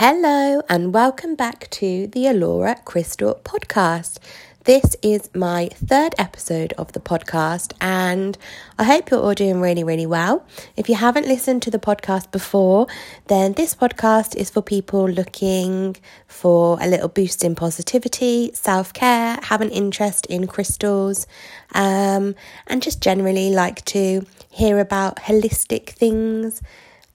Hello, 0.00 0.62
and 0.68 0.94
welcome 0.94 1.34
back 1.34 1.68
to 1.70 2.06
the 2.06 2.28
Alora 2.28 2.76
Crystal 2.84 3.34
podcast. 3.42 4.20
This 4.62 4.94
is 5.02 5.28
my 5.34 5.70
third 5.74 6.14
episode 6.18 6.72
of 6.74 6.92
the 6.92 7.00
podcast, 7.00 7.72
and 7.80 8.38
I 8.78 8.84
hope 8.84 9.10
you're 9.10 9.18
all 9.18 9.34
doing 9.34 9.60
really, 9.60 9.82
really 9.82 10.06
well. 10.06 10.46
If 10.76 10.88
you 10.88 10.94
haven't 10.94 11.26
listened 11.26 11.62
to 11.62 11.72
the 11.72 11.80
podcast 11.80 12.30
before, 12.30 12.86
then 13.26 13.54
this 13.54 13.74
podcast 13.74 14.36
is 14.36 14.50
for 14.50 14.62
people 14.62 15.08
looking 15.08 15.96
for 16.28 16.78
a 16.80 16.86
little 16.86 17.08
boost 17.08 17.42
in 17.42 17.56
positivity, 17.56 18.52
self 18.54 18.92
care, 18.92 19.36
have 19.42 19.62
an 19.62 19.70
interest 19.70 20.26
in 20.26 20.46
crystals, 20.46 21.26
um, 21.74 22.36
and 22.68 22.82
just 22.82 23.02
generally 23.02 23.50
like 23.50 23.84
to 23.86 24.24
hear 24.48 24.78
about 24.78 25.16
holistic 25.16 25.88
things 25.88 26.62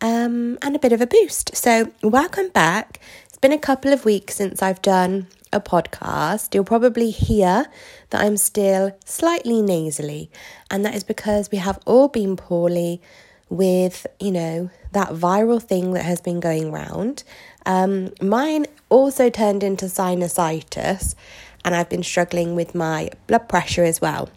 um, 0.04 0.60
and 0.62 0.76
a 0.76 0.80
bit 0.80 0.92
of 0.92 1.00
a 1.02 1.08
boost. 1.08 1.56
So, 1.56 1.92
welcome 2.04 2.50
back. 2.50 3.00
It's 3.26 3.38
been 3.38 3.54
a 3.54 3.58
couple 3.58 3.94
of 3.94 4.04
weeks 4.04 4.36
since 4.36 4.62
I've 4.62 4.82
done 4.82 5.28
a 5.54 5.62
podcast. 5.62 6.54
You'll 6.54 6.66
probably 6.66 7.10
hear 7.10 7.68
that 8.10 8.22
I'm 8.22 8.36
still 8.36 8.92
slightly 9.06 9.62
nasally, 9.62 10.30
and 10.70 10.86
that 10.86 10.94
is 10.94 11.06
because 11.06 11.50
we 11.52 11.58
have 11.60 11.80
all 11.86 12.10
been 12.10 12.36
poorly 12.36 13.02
with, 13.48 14.06
you 14.20 14.34
know, 14.34 14.70
that 14.92 15.12
viral 15.12 15.64
thing 15.64 15.94
that 15.94 16.04
has 16.04 16.20
been 16.20 16.42
going 16.42 16.70
round. 16.70 17.24
Um, 17.66 18.12
mine 18.22 18.66
also 18.90 19.30
turned 19.30 19.64
into 19.64 19.86
sinusitis, 19.86 21.16
and 21.64 21.74
I've 21.74 21.90
been 21.90 22.04
struggling 22.04 22.56
with 22.56 22.76
my 22.76 23.10
blood 23.28 23.48
pressure 23.48 23.86
as 23.86 24.02
well. 24.02 24.28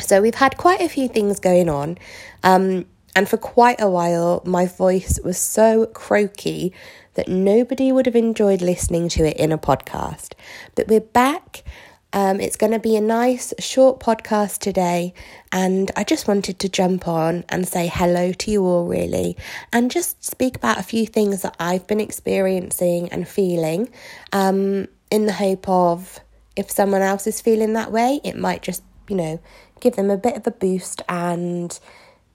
So, 0.00 0.20
we've 0.20 0.34
had 0.34 0.56
quite 0.56 0.80
a 0.80 0.88
few 0.88 1.06
things 1.06 1.38
going 1.38 1.68
on. 1.68 1.96
Um, 2.42 2.86
and 3.16 3.26
for 3.26 3.38
quite 3.38 3.80
a 3.80 3.88
while, 3.88 4.42
my 4.44 4.66
voice 4.66 5.18
was 5.24 5.38
so 5.38 5.86
croaky 5.86 6.74
that 7.14 7.28
nobody 7.28 7.90
would 7.90 8.04
have 8.04 8.14
enjoyed 8.14 8.60
listening 8.60 9.08
to 9.08 9.24
it 9.24 9.38
in 9.38 9.52
a 9.52 9.58
podcast. 9.58 10.34
But 10.74 10.88
we're 10.88 11.00
back. 11.00 11.64
Um, 12.12 12.40
it's 12.40 12.56
going 12.56 12.72
to 12.72 12.78
be 12.78 12.94
a 12.94 13.00
nice 13.00 13.54
short 13.58 14.00
podcast 14.00 14.58
today, 14.58 15.14
and 15.50 15.90
I 15.96 16.04
just 16.04 16.28
wanted 16.28 16.58
to 16.58 16.68
jump 16.68 17.08
on 17.08 17.46
and 17.48 17.66
say 17.66 17.86
hello 17.86 18.32
to 18.32 18.50
you 18.50 18.62
all, 18.66 18.86
really, 18.86 19.34
and 19.72 19.90
just 19.90 20.22
speak 20.22 20.56
about 20.56 20.78
a 20.78 20.82
few 20.82 21.06
things 21.06 21.40
that 21.40 21.56
I've 21.58 21.86
been 21.86 22.00
experiencing 22.00 23.08
and 23.08 23.26
feeling 23.26 23.88
um, 24.34 24.88
in 25.10 25.24
the 25.24 25.32
hope 25.32 25.66
of 25.70 26.20
if 26.54 26.70
someone 26.70 27.00
else 27.00 27.26
is 27.26 27.40
feeling 27.40 27.72
that 27.72 27.90
way, 27.90 28.20
it 28.24 28.36
might 28.36 28.60
just, 28.60 28.82
you 29.08 29.16
know, 29.16 29.40
give 29.80 29.96
them 29.96 30.10
a 30.10 30.18
bit 30.18 30.36
of 30.36 30.46
a 30.46 30.50
boost 30.50 31.00
and 31.08 31.78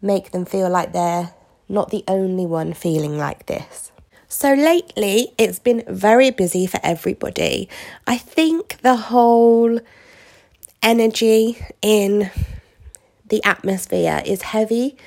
make 0.01 0.31
them 0.31 0.45
feel 0.45 0.69
like 0.69 0.93
they're 0.93 1.33
not 1.69 1.89
the 1.89 2.03
only 2.07 2.45
one 2.45 2.73
feeling 2.73 3.17
like 3.17 3.45
this. 3.45 3.91
So 4.27 4.53
lately, 4.53 5.33
it's 5.37 5.59
been 5.59 5.83
very 5.87 6.31
busy 6.31 6.65
for 6.65 6.79
everybody. 6.83 7.67
I 8.07 8.17
think 8.17 8.77
the 8.81 8.95
whole 8.95 9.79
energy 10.81 11.57
in 11.81 12.31
the 13.27 13.43
atmosphere 13.43 14.21
is 14.25 14.41
heavy. 14.41 14.97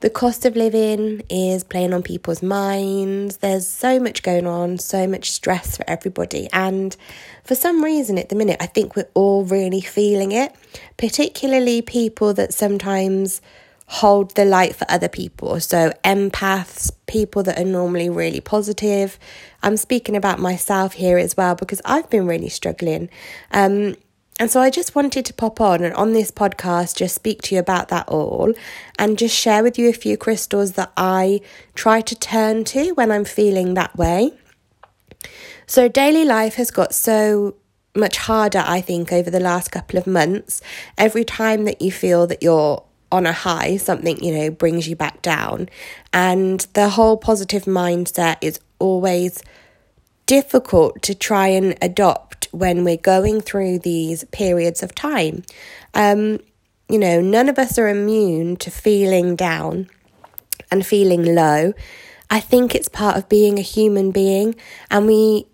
The 0.00 0.10
cost 0.10 0.44
of 0.44 0.54
living 0.54 1.22
is 1.30 1.64
playing 1.64 1.94
on 1.94 2.02
people's 2.02 2.42
minds. 2.42 3.38
There's 3.38 3.66
so 3.66 3.98
much 3.98 4.22
going 4.22 4.46
on, 4.46 4.78
so 4.78 5.06
much 5.06 5.30
stress 5.30 5.76
for 5.76 5.84
everybody. 5.88 6.48
And 6.52 6.96
for 7.42 7.54
some 7.54 7.82
reason, 7.82 8.18
at 8.18 8.28
the 8.28 8.34
minute, 8.36 8.58
I 8.60 8.66
think 8.66 8.96
we're 8.96 9.08
all 9.14 9.44
really 9.44 9.80
feeling 9.80 10.32
it, 10.32 10.54
particularly 10.98 11.80
people 11.80 12.34
that 12.34 12.52
sometimes 12.52 13.40
hold 13.86 14.34
the 14.34 14.44
light 14.44 14.74
for 14.74 14.86
other 14.88 15.08
people. 15.08 15.60
So, 15.60 15.92
empaths, 16.04 16.90
people 17.06 17.42
that 17.44 17.58
are 17.58 17.64
normally 17.64 18.08
really 18.08 18.40
positive. 18.40 19.18
I'm 19.62 19.76
speaking 19.76 20.16
about 20.16 20.38
myself 20.38 20.94
here 20.94 21.18
as 21.18 21.36
well 21.36 21.54
because 21.54 21.80
I've 21.84 22.08
been 22.10 22.26
really 22.26 22.48
struggling. 22.48 23.08
Um, 23.50 23.96
and 24.40 24.50
so 24.50 24.60
I 24.60 24.68
just 24.68 24.96
wanted 24.96 25.24
to 25.26 25.34
pop 25.34 25.60
on 25.60 25.84
and 25.84 25.94
on 25.94 26.12
this 26.12 26.32
podcast 26.32 26.96
just 26.96 27.14
speak 27.14 27.40
to 27.42 27.54
you 27.54 27.60
about 27.60 27.88
that 27.88 28.08
all 28.08 28.52
and 28.98 29.16
just 29.16 29.36
share 29.36 29.62
with 29.62 29.78
you 29.78 29.88
a 29.88 29.92
few 29.92 30.16
crystals 30.16 30.72
that 30.72 30.92
I 30.96 31.40
try 31.74 32.00
to 32.00 32.16
turn 32.16 32.64
to 32.64 32.90
when 32.94 33.12
I'm 33.12 33.24
feeling 33.24 33.74
that 33.74 33.96
way. 33.96 34.32
So 35.66 35.86
daily 35.86 36.24
life 36.24 36.56
has 36.56 36.72
got 36.72 36.94
so 36.94 37.54
much 37.94 38.16
harder, 38.16 38.64
I 38.66 38.80
think, 38.80 39.12
over 39.12 39.30
the 39.30 39.38
last 39.38 39.70
couple 39.70 39.98
of 39.98 40.06
months. 40.06 40.60
Every 40.98 41.24
time 41.24 41.64
that 41.64 41.80
you 41.80 41.92
feel 41.92 42.26
that 42.26 42.42
you're 42.42 42.82
on 43.14 43.26
a 43.26 43.32
high, 43.32 43.76
something, 43.76 44.22
you 44.22 44.34
know, 44.34 44.50
brings 44.50 44.88
you 44.88 44.96
back 44.96 45.22
down. 45.22 45.68
And 46.12 46.60
the 46.74 46.90
whole 46.90 47.16
positive 47.16 47.64
mindset 47.64 48.36
is 48.40 48.58
always 48.78 49.42
difficult 50.26 51.00
to 51.02 51.14
try 51.14 51.48
and 51.48 51.76
adopt 51.80 52.48
when 52.50 52.82
we're 52.84 52.96
going 52.96 53.40
through 53.40 53.78
these 53.78 54.24
periods 54.24 54.82
of 54.82 54.94
time. 54.94 55.44
Um, 55.94 56.40
you 56.88 56.98
know, 56.98 57.20
none 57.20 57.48
of 57.48 57.58
us 57.58 57.78
are 57.78 57.88
immune 57.88 58.56
to 58.56 58.70
feeling 58.70 59.36
down 59.36 59.88
and 60.70 60.84
feeling 60.84 61.34
low. 61.34 61.72
I 62.30 62.40
think 62.40 62.74
it's 62.74 62.88
part 62.88 63.16
of 63.16 63.28
being 63.28 63.58
a 63.58 63.62
human 63.62 64.10
being, 64.10 64.56
and 64.90 65.06
we 65.06 65.46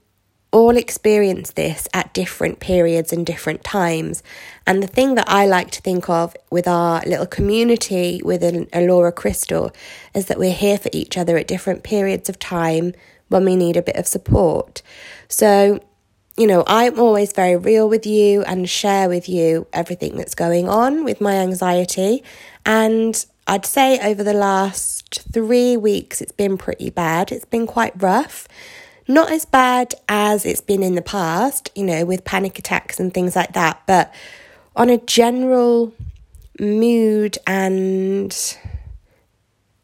all 0.53 0.77
experience 0.77 1.53
this 1.53 1.87
at 1.95 2.13
different 2.13 2.59
periods 2.59 3.13
and 3.13 3.25
different 3.25 3.63
times. 3.63 4.23
And 4.71 4.85
the 4.85 4.87
thing 4.87 5.17
that 5.17 5.29
I 5.29 5.47
like 5.47 5.73
to 5.73 5.83
think 5.83 6.09
of 6.09 6.37
with 6.49 6.69
our 6.69 7.03
little 7.05 7.27
community 7.27 8.23
within 8.25 8.69
Alora 8.73 9.11
Crystal 9.11 9.73
is 10.15 10.27
that 10.27 10.39
we're 10.39 10.55
here 10.55 10.79
for 10.79 10.89
each 10.93 11.19
other 11.19 11.37
at 11.37 11.49
different 11.49 11.83
periods 11.83 12.29
of 12.29 12.39
time 12.39 12.93
when 13.27 13.45
we 13.45 13.57
need 13.57 13.77
a 13.77 13.83
bit 13.83 13.97
of 13.97 14.07
support. 14.07 14.81
So, 15.27 15.81
you 16.37 16.47
know, 16.47 16.63
I'm 16.69 17.01
always 17.01 17.33
very 17.33 17.57
real 17.57 17.89
with 17.89 18.07
you 18.07 18.45
and 18.45 18.71
share 18.71 19.09
with 19.09 19.29
you 19.29 19.67
everything 19.73 20.17
that's 20.17 20.37
going 20.37 20.69
on 20.69 21.03
with 21.03 21.21
my 21.21 21.35
anxiety. 21.35 22.23
And 22.65 23.27
I'd 23.49 23.67
say 23.67 23.99
over 23.99 24.23
the 24.23 24.35
last 24.35 25.23
three 25.33 25.77
weeks, 25.77 26.21
it's 26.21 26.31
been 26.31 26.57
pretty 26.57 26.91
bad. 26.91 27.33
It's 27.33 27.45
been 27.45 27.67
quite 27.67 28.01
rough. 28.01 28.47
Not 29.09 29.33
as 29.33 29.45
bad 29.45 29.97
as 30.09 30.47
it's 30.47 30.61
been 30.61 30.85
in 30.85 30.95
the 30.95 31.03
past, 31.03 31.73
you 31.75 31.83
know, 31.83 32.05
with 32.05 32.25
panic 32.25 32.57
attacks 32.57 33.01
and 33.01 33.13
things 33.13 33.35
like 33.35 33.55
that, 33.55 33.83
but 33.89 34.15
on 34.77 34.89
a 34.89 34.99
general 34.99 35.93
mood 36.59 37.39
and 37.47 38.57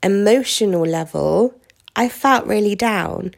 emotional 0.02 0.82
level, 0.82 1.54
I 1.94 2.08
felt 2.08 2.46
really 2.46 2.74
down. 2.74 3.34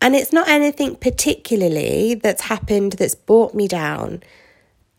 And 0.00 0.14
it's 0.14 0.32
not 0.32 0.48
anything 0.48 0.96
particularly 0.96 2.14
that's 2.14 2.42
happened 2.42 2.92
that's 2.94 3.14
brought 3.14 3.54
me 3.54 3.68
down. 3.68 4.22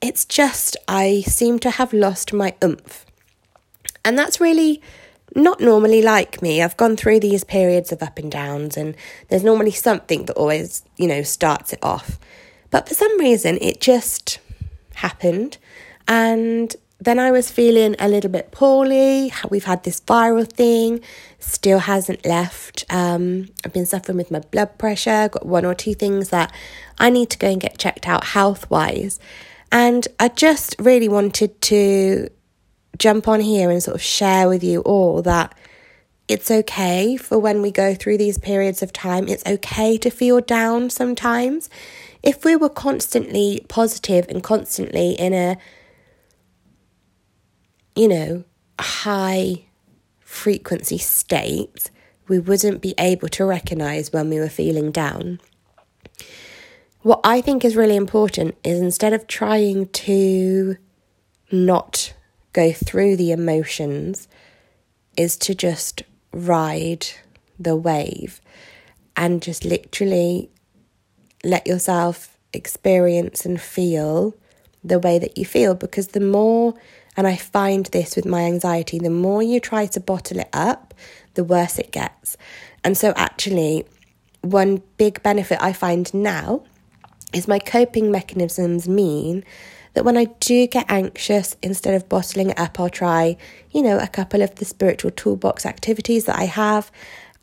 It's 0.01 0.25
just 0.25 0.77
I 0.87 1.21
seem 1.21 1.59
to 1.59 1.71
have 1.71 1.93
lost 1.93 2.33
my 2.33 2.55
oomph. 2.63 3.05
And 4.05 4.17
that's 4.17 4.39
really 4.39 4.81
not 5.35 5.59
normally 5.59 6.01
like 6.01 6.41
me. 6.41 6.61
I've 6.61 6.77
gone 6.77 6.97
through 6.97 7.19
these 7.21 7.43
periods 7.43 7.91
of 7.91 8.03
up 8.03 8.17
and 8.19 8.31
downs, 8.31 8.77
and 8.77 8.95
there's 9.29 9.43
normally 9.43 9.71
something 9.71 10.25
that 10.25 10.35
always, 10.35 10.83
you 10.97 11.07
know, 11.07 11.23
starts 11.23 11.73
it 11.73 11.79
off. 11.81 12.19
But 12.69 12.87
for 12.87 12.93
some 12.93 13.17
reason, 13.19 13.57
it 13.61 13.79
just 13.79 14.39
happened. 14.95 15.57
And 16.07 16.75
then 17.00 17.17
I 17.17 17.31
was 17.31 17.50
feeling 17.50 17.95
a 17.97 18.07
little 18.07 18.29
bit 18.29 18.51
poorly. 18.51 19.34
We've 19.50 19.63
had 19.63 19.84
this 19.84 20.00
viral 20.01 20.47
thing, 20.47 21.01
still 21.39 21.79
hasn't 21.79 22.25
left. 22.25 22.85
Um, 22.89 23.50
I've 23.66 23.73
been 23.73 23.88
suffering 23.88 24.17
with 24.17 24.29
my 24.29 24.40
blood 24.40 24.78
pressure, 24.78 25.29
got 25.29 25.45
one 25.45 25.66
or 25.66 25.73
two 25.73 25.95
things 25.95 26.29
that 26.29 26.53
I 27.00 27.09
need 27.09 27.31
to 27.31 27.40
go 27.40 27.50
and 27.50 27.59
get 27.59 27.79
checked 27.79 28.07
out 28.07 28.23
health 28.23 28.69
wise. 28.69 29.19
And 29.72 30.07
I 30.19 30.28
just 30.28 30.75
really 30.79 31.07
wanted 31.07 31.59
to 31.61 32.29
jump 33.00 33.28
on 33.28 33.40
here 33.40 33.72
and 33.72 33.81
sort 33.81 33.95
of 33.95 34.01
share 34.01 34.47
with 34.47 34.63
you 34.63 34.81
all 34.81 35.23
that 35.23 35.56
it's 36.28 36.51
okay 36.51 37.17
for 37.17 37.40
when 37.40 37.61
we 37.61 37.72
go 37.72 37.95
through 37.95 38.17
these 38.17 38.38
periods 38.38 38.84
of 38.84 38.94
time. 38.94 39.28
It's 39.28 39.45
okay 39.45 39.97
to 39.97 40.09
feel 40.09 40.40
down 40.40 40.90
sometimes. 40.90 41.70
If 42.22 42.46
we 42.46 42.55
were 42.55 42.70
constantly 42.70 43.66
positive 43.67 44.28
and 44.29 44.43
constantly 44.43 45.11
in 45.11 45.34
a, 45.34 45.58
you 48.01 48.07
know, 48.07 48.43
high 48.79 49.63
frequency 50.21 50.97
state, 50.97 51.91
we 52.27 52.39
wouldn't 52.39 52.81
be 52.81 52.95
able 52.97 53.27
to 53.27 53.45
recognize 53.45 54.11
when 54.11 54.27
we 54.27 54.39
were 54.39 54.49
feeling 54.49 54.89
down. 54.89 55.39
What 57.03 57.19
I 57.23 57.41
think 57.41 57.63
is 57.63 57.75
really 57.75 57.95
important 57.95 58.55
is 58.63 58.79
instead 58.79 59.13
of 59.13 59.27
trying 59.27 59.89
to 59.89 60.77
not 61.51 62.13
go 62.53 62.71
through 62.71 63.17
the 63.17 63.31
emotions 63.31 64.27
is 65.15 65.37
to 65.37 65.53
just 65.53 66.01
ride 66.33 67.05
the 67.59 67.75
wave 67.75 68.41
and 69.15 69.43
just 69.43 69.63
literally 69.63 70.49
let 71.43 71.67
yourself 71.67 72.35
experience 72.51 73.45
and 73.45 73.61
feel 73.61 74.33
the 74.83 74.97
way 74.97 75.19
that 75.19 75.37
you 75.37 75.45
feel 75.45 75.75
because 75.75 76.07
the 76.07 76.19
more 76.19 76.73
and 77.17 77.28
I 77.28 77.35
find 77.35 77.87
this 77.87 78.16
with 78.16 78.25
my 78.25 78.41
anxiety 78.41 78.99
the 78.99 79.09
more 79.09 79.43
you 79.43 79.59
try 79.59 79.85
to 79.87 79.99
bottle 79.99 80.40
it 80.40 80.49
up 80.53 80.93
the 81.34 81.43
worse 81.43 81.79
it 81.79 81.91
gets 81.91 82.37
and 82.84 82.97
so 82.97 83.13
actually 83.16 83.85
one 84.41 84.81
big 84.97 85.22
benefit 85.23 85.59
I 85.61 85.73
find 85.73 86.11
now 86.13 86.63
is 87.34 87.47
my 87.47 87.59
coping 87.59 88.11
mechanisms 88.11 88.90
mean 88.90 89.43
that 89.93 90.05
when 90.05 90.17
I 90.17 90.25
do 90.40 90.67
get 90.67 90.85
anxious, 90.90 91.55
instead 91.61 91.93
of 91.93 92.09
bottling 92.09 92.52
it 92.52 92.59
up, 92.59 92.79
I'll 92.79 92.90
try, 92.90 93.37
you 93.72 93.81
know, 93.81 93.99
a 93.99 94.08
couple 94.08 94.41
of 94.41 94.55
the 94.55 94.66
spiritual 94.66 95.11
toolbox 95.11 95.66
activities 95.66 96.25
that 96.25 96.37
I 96.37 96.46
have. 96.46 96.91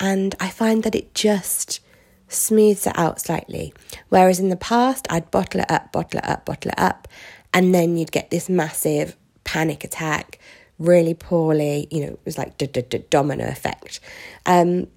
And 0.01 0.35
I 0.41 0.49
find 0.49 0.83
that 0.85 0.95
it 0.95 1.15
just 1.15 1.81
smooths 2.29 2.87
it 2.87 2.97
out 2.97 3.21
slightly. 3.21 3.75
Whereas 4.09 4.41
in 4.41 4.49
the 4.49 4.57
past, 4.57 5.07
I'd 5.11 5.31
bottle 5.31 5.61
it 5.61 5.71
up, 5.71 5.93
bottle 5.93 6.19
it 6.19 6.29
up, 6.29 6.47
bottle 6.47 6.71
it 6.71 6.79
up, 6.79 7.09
and 7.53 7.75
then 7.75 7.97
you'd 7.97 8.13
get 8.13 8.31
this 8.31 8.49
massive 8.49 9.17
panic 9.53 9.83
attack 9.83 10.39
really 10.79 11.15
poorly. 11.15 11.89
You 11.91 12.01
know, 12.01 12.13
it 12.13 12.21
was 12.25 12.37
like 12.37 12.59
the 12.59 12.67
domino 13.11 13.47
effect. 13.49 14.01
Um, 14.45 14.89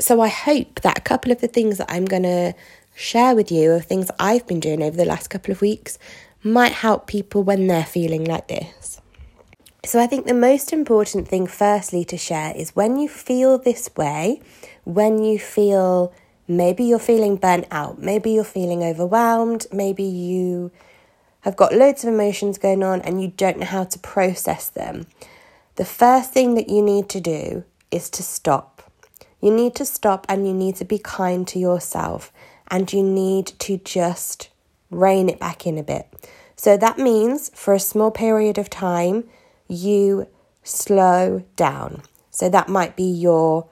so 0.00 0.20
I 0.20 0.28
hope 0.28 0.80
that 0.80 0.96
a 0.96 1.02
couple 1.02 1.30
of 1.30 1.40
the 1.40 1.48
things 1.48 1.78
that 1.78 1.90
I'm 1.90 2.06
going 2.06 2.22
to 2.22 2.54
share 2.94 3.34
with 3.34 3.52
you 3.52 3.72
of 3.72 3.84
things 3.84 4.10
I've 4.18 4.46
been 4.46 4.60
doing 4.60 4.82
over 4.82 4.96
the 4.96 5.04
last 5.04 5.28
couple 5.28 5.52
of 5.52 5.60
weeks 5.60 5.98
might 6.42 6.72
help 6.72 7.06
people 7.06 7.42
when 7.42 7.66
they're 7.66 7.84
feeling 7.84 8.24
like 8.24 8.48
this. 8.48 9.00
So 9.84 10.00
I 10.00 10.06
think 10.06 10.26
the 10.26 10.34
most 10.34 10.72
important 10.72 11.28
thing, 11.28 11.46
firstly, 11.46 12.04
to 12.06 12.16
share 12.16 12.52
is 12.56 12.74
when 12.74 12.98
you 12.98 13.08
feel 13.08 13.58
this 13.58 13.90
way, 13.96 14.40
when 14.84 15.22
you 15.22 15.38
feel 15.38 16.12
maybe 16.46 16.84
you're 16.84 16.98
feeling 16.98 17.36
burnt 17.36 17.66
out, 17.70 18.00
maybe 18.00 18.30
you're 18.30 18.44
feeling 18.44 18.82
overwhelmed, 18.82 19.66
maybe 19.72 20.02
you 20.02 20.70
have 21.48 21.56
got 21.56 21.72
loads 21.72 22.04
of 22.04 22.12
emotions 22.12 22.58
going 22.58 22.82
on 22.82 23.00
and 23.00 23.22
you 23.22 23.28
don't 23.28 23.58
know 23.58 23.64
how 23.64 23.84
to 23.84 23.98
process 24.00 24.68
them. 24.68 25.06
The 25.76 25.84
first 25.84 26.30
thing 26.32 26.54
that 26.56 26.68
you 26.68 26.82
need 26.82 27.08
to 27.08 27.20
do 27.20 27.64
is 27.90 28.10
to 28.10 28.22
stop. 28.22 28.92
You 29.40 29.50
need 29.50 29.74
to 29.76 29.86
stop 29.86 30.26
and 30.28 30.46
you 30.46 30.52
need 30.52 30.76
to 30.76 30.84
be 30.84 30.98
kind 30.98 31.48
to 31.48 31.58
yourself 31.58 32.30
and 32.70 32.92
you 32.92 33.02
need 33.02 33.46
to 33.60 33.78
just 33.78 34.50
rein 34.90 35.30
it 35.30 35.40
back 35.40 35.66
in 35.66 35.78
a 35.78 35.82
bit. 35.82 36.06
So 36.54 36.76
that 36.76 36.98
means 36.98 37.50
for 37.54 37.72
a 37.72 37.80
small 37.80 38.10
period 38.10 38.58
of 38.58 38.68
time, 38.68 39.24
you 39.68 40.28
slow 40.62 41.44
down. 41.56 42.02
So 42.30 42.50
that 42.50 42.68
might 42.68 42.94
be 42.94 43.04
your 43.04 43.68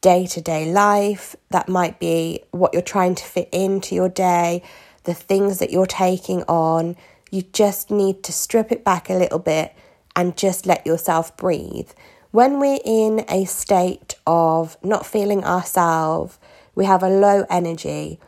day 0.00 0.26
to 0.26 0.40
day 0.40 0.70
life, 0.70 1.34
that 1.50 1.68
might 1.68 1.98
be 1.98 2.44
what 2.52 2.72
you're 2.72 2.82
trying 2.82 3.16
to 3.16 3.24
fit 3.24 3.48
into 3.52 3.94
your 3.94 4.08
day, 4.08 4.62
the 5.10 5.14
things 5.14 5.58
that 5.58 5.72
you're 5.72 5.86
taking 5.86 6.44
on. 6.44 6.96
You 7.32 7.42
just 7.42 7.90
need 7.90 8.22
to 8.22 8.32
strip 8.32 8.70
it 8.70 8.84
back 8.84 9.10
a 9.10 9.14
little 9.14 9.40
bit 9.40 9.74
and 10.14 10.36
just 10.36 10.66
let 10.66 10.86
yourself 10.86 11.36
breathe. 11.36 11.90
When 12.30 12.60
we're 12.60 12.78
in 12.84 13.24
a 13.28 13.44
state 13.44 14.14
of 14.24 14.76
not 14.84 15.04
feeling 15.04 15.42
ourselves, 15.42 16.38
we 16.76 16.84
have 16.84 17.02
a 17.02 17.08
low 17.08 17.44
energy. 17.50 18.20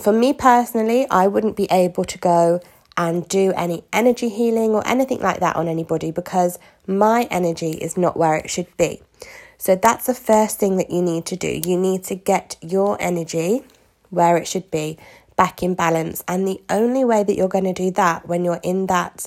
For 0.00 0.14
me 0.14 0.32
personally, 0.32 1.06
I 1.10 1.26
wouldn't 1.26 1.56
be 1.56 1.68
able 1.70 2.04
to 2.04 2.16
go 2.16 2.60
and 2.96 3.28
do 3.28 3.52
any 3.54 3.84
energy 3.92 4.30
healing 4.30 4.70
or 4.70 4.86
anything 4.88 5.20
like 5.20 5.40
that 5.40 5.56
on 5.56 5.68
anybody 5.68 6.10
because 6.10 6.58
my 6.86 7.28
energy 7.30 7.72
is 7.72 7.98
not 7.98 8.16
where 8.16 8.36
it 8.36 8.48
should 8.48 8.74
be. 8.78 9.02
So 9.58 9.76
that's 9.76 10.06
the 10.06 10.14
first 10.14 10.58
thing 10.58 10.78
that 10.78 10.90
you 10.90 11.02
need 11.02 11.26
to 11.26 11.36
do. 11.36 11.60
You 11.66 11.76
need 11.76 12.04
to 12.04 12.14
get 12.14 12.56
your 12.62 12.96
energy 12.98 13.62
where 14.10 14.36
it 14.36 14.46
should 14.46 14.70
be 14.70 14.98
back 15.40 15.62
in 15.62 15.74
balance. 15.74 16.22
And 16.28 16.46
the 16.46 16.60
only 16.68 17.02
way 17.02 17.22
that 17.22 17.34
you're 17.34 17.48
going 17.48 17.64
to 17.64 17.72
do 17.72 17.90
that 17.92 18.28
when 18.28 18.44
you're 18.44 18.60
in 18.62 18.88
that 18.88 19.26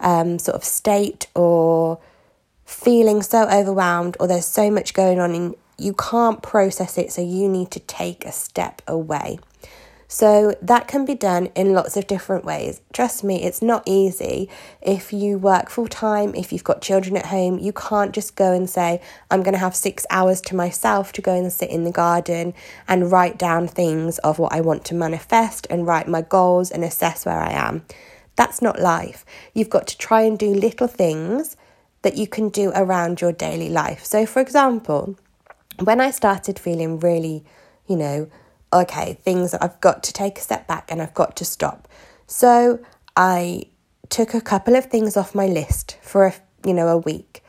um, 0.00 0.38
sort 0.38 0.54
of 0.54 0.64
state 0.64 1.26
or 1.34 1.98
feeling 2.64 3.20
so 3.20 3.46
overwhelmed 3.50 4.16
or 4.18 4.26
there's 4.26 4.46
so 4.46 4.70
much 4.70 4.94
going 4.94 5.20
on 5.20 5.34
and 5.34 5.54
you 5.76 5.92
can't 5.92 6.42
process 6.42 6.96
it, 6.96 7.12
so 7.12 7.20
you 7.20 7.50
need 7.50 7.70
to 7.72 7.80
take 7.80 8.24
a 8.24 8.32
step 8.32 8.80
away. 8.88 9.38
So 10.12 10.54
that 10.60 10.88
can 10.88 11.06
be 11.06 11.14
done 11.14 11.46
in 11.54 11.72
lots 11.72 11.96
of 11.96 12.06
different 12.06 12.44
ways. 12.44 12.82
Trust 12.92 13.24
me, 13.24 13.44
it's 13.44 13.62
not 13.62 13.82
easy. 13.86 14.46
If 14.82 15.10
you 15.10 15.38
work 15.38 15.70
full 15.70 15.88
time, 15.88 16.34
if 16.34 16.52
you've 16.52 16.62
got 16.62 16.82
children 16.82 17.16
at 17.16 17.24
home, 17.24 17.58
you 17.58 17.72
can't 17.72 18.12
just 18.12 18.36
go 18.36 18.52
and 18.52 18.68
say, 18.68 19.00
I'm 19.30 19.42
going 19.42 19.54
to 19.54 19.58
have 19.58 19.74
six 19.74 20.04
hours 20.10 20.42
to 20.42 20.54
myself 20.54 21.12
to 21.12 21.22
go 21.22 21.34
and 21.34 21.50
sit 21.50 21.70
in 21.70 21.84
the 21.84 21.90
garden 21.90 22.52
and 22.86 23.10
write 23.10 23.38
down 23.38 23.66
things 23.66 24.18
of 24.18 24.38
what 24.38 24.52
I 24.52 24.60
want 24.60 24.84
to 24.84 24.94
manifest 24.94 25.66
and 25.70 25.86
write 25.86 26.08
my 26.08 26.20
goals 26.20 26.70
and 26.70 26.84
assess 26.84 27.24
where 27.24 27.40
I 27.40 27.52
am. 27.52 27.82
That's 28.36 28.60
not 28.60 28.78
life. 28.78 29.24
You've 29.54 29.70
got 29.70 29.86
to 29.86 29.96
try 29.96 30.20
and 30.20 30.38
do 30.38 30.52
little 30.52 30.88
things 30.88 31.56
that 32.02 32.18
you 32.18 32.26
can 32.26 32.50
do 32.50 32.70
around 32.74 33.22
your 33.22 33.32
daily 33.32 33.70
life. 33.70 34.04
So, 34.04 34.26
for 34.26 34.40
example, 34.40 35.16
when 35.82 36.02
I 36.02 36.10
started 36.10 36.58
feeling 36.58 36.98
really, 36.98 37.44
you 37.88 37.96
know, 37.96 38.30
okay, 38.72 39.14
things 39.22 39.52
that 39.52 39.62
I've 39.62 39.80
got 39.80 40.02
to 40.04 40.12
take 40.12 40.38
a 40.38 40.40
step 40.40 40.66
back 40.66 40.90
and 40.90 41.02
I've 41.02 41.14
got 41.14 41.36
to 41.36 41.44
stop. 41.44 41.88
So 42.26 42.80
I 43.16 43.64
took 44.08 44.34
a 44.34 44.40
couple 44.40 44.76
of 44.76 44.86
things 44.86 45.16
off 45.16 45.34
my 45.34 45.46
list 45.46 45.98
for 46.00 46.26
a, 46.26 46.34
you 46.64 46.74
know 46.74 46.88
a 46.88 46.98
week. 46.98 47.42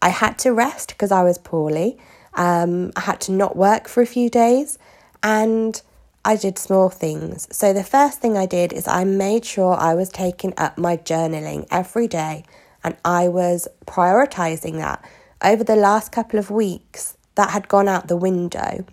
I 0.00 0.10
had 0.10 0.38
to 0.40 0.52
rest 0.52 0.90
because 0.90 1.10
I 1.10 1.22
was 1.22 1.38
poorly. 1.38 1.98
Um, 2.34 2.92
I 2.96 3.00
had 3.00 3.20
to 3.22 3.32
not 3.32 3.56
work 3.56 3.88
for 3.88 4.00
a 4.00 4.06
few 4.06 4.30
days, 4.30 4.78
and 5.22 5.80
I 6.24 6.36
did 6.36 6.58
small 6.58 6.88
things. 6.88 7.48
So 7.50 7.72
the 7.72 7.82
first 7.82 8.20
thing 8.20 8.36
I 8.36 8.46
did 8.46 8.72
is 8.72 8.86
I 8.86 9.04
made 9.04 9.44
sure 9.44 9.74
I 9.74 9.94
was 9.94 10.08
taking 10.08 10.54
up 10.56 10.78
my 10.78 10.96
journaling 10.96 11.66
every 11.70 12.06
day, 12.06 12.44
and 12.84 12.96
I 13.04 13.28
was 13.28 13.66
prioritizing 13.86 14.78
that. 14.78 15.04
Over 15.42 15.64
the 15.64 15.76
last 15.76 16.12
couple 16.12 16.38
of 16.38 16.50
weeks, 16.50 17.16
that 17.34 17.50
had 17.50 17.68
gone 17.68 17.88
out 17.88 18.08
the 18.08 18.16
window 18.16 18.84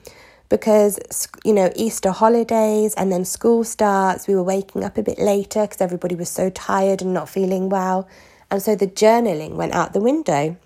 because 0.50 1.28
you 1.44 1.54
know 1.54 1.72
Easter 1.76 2.12
holidays 2.12 2.94
and 2.96 3.12
then 3.12 3.26
school 3.26 3.64
starts 3.64 4.28
we 4.28 4.36
were 4.36 4.44
waking 4.44 4.84
up 4.84 4.98
a 4.98 5.04
bit 5.04 5.20
later 5.20 5.62
because 5.62 5.82
everybody 5.82 6.16
was 6.16 6.30
so 6.30 6.50
tired 6.50 7.02
and 7.02 7.14
not 7.14 7.30
feeling 7.30 7.70
well. 7.70 8.08
And 8.52 8.62
so 8.62 8.76
the 8.76 8.88
journaling 8.88 9.56
went 9.56 9.74
out 9.74 9.94
the 9.94 10.02
window. 10.02 10.58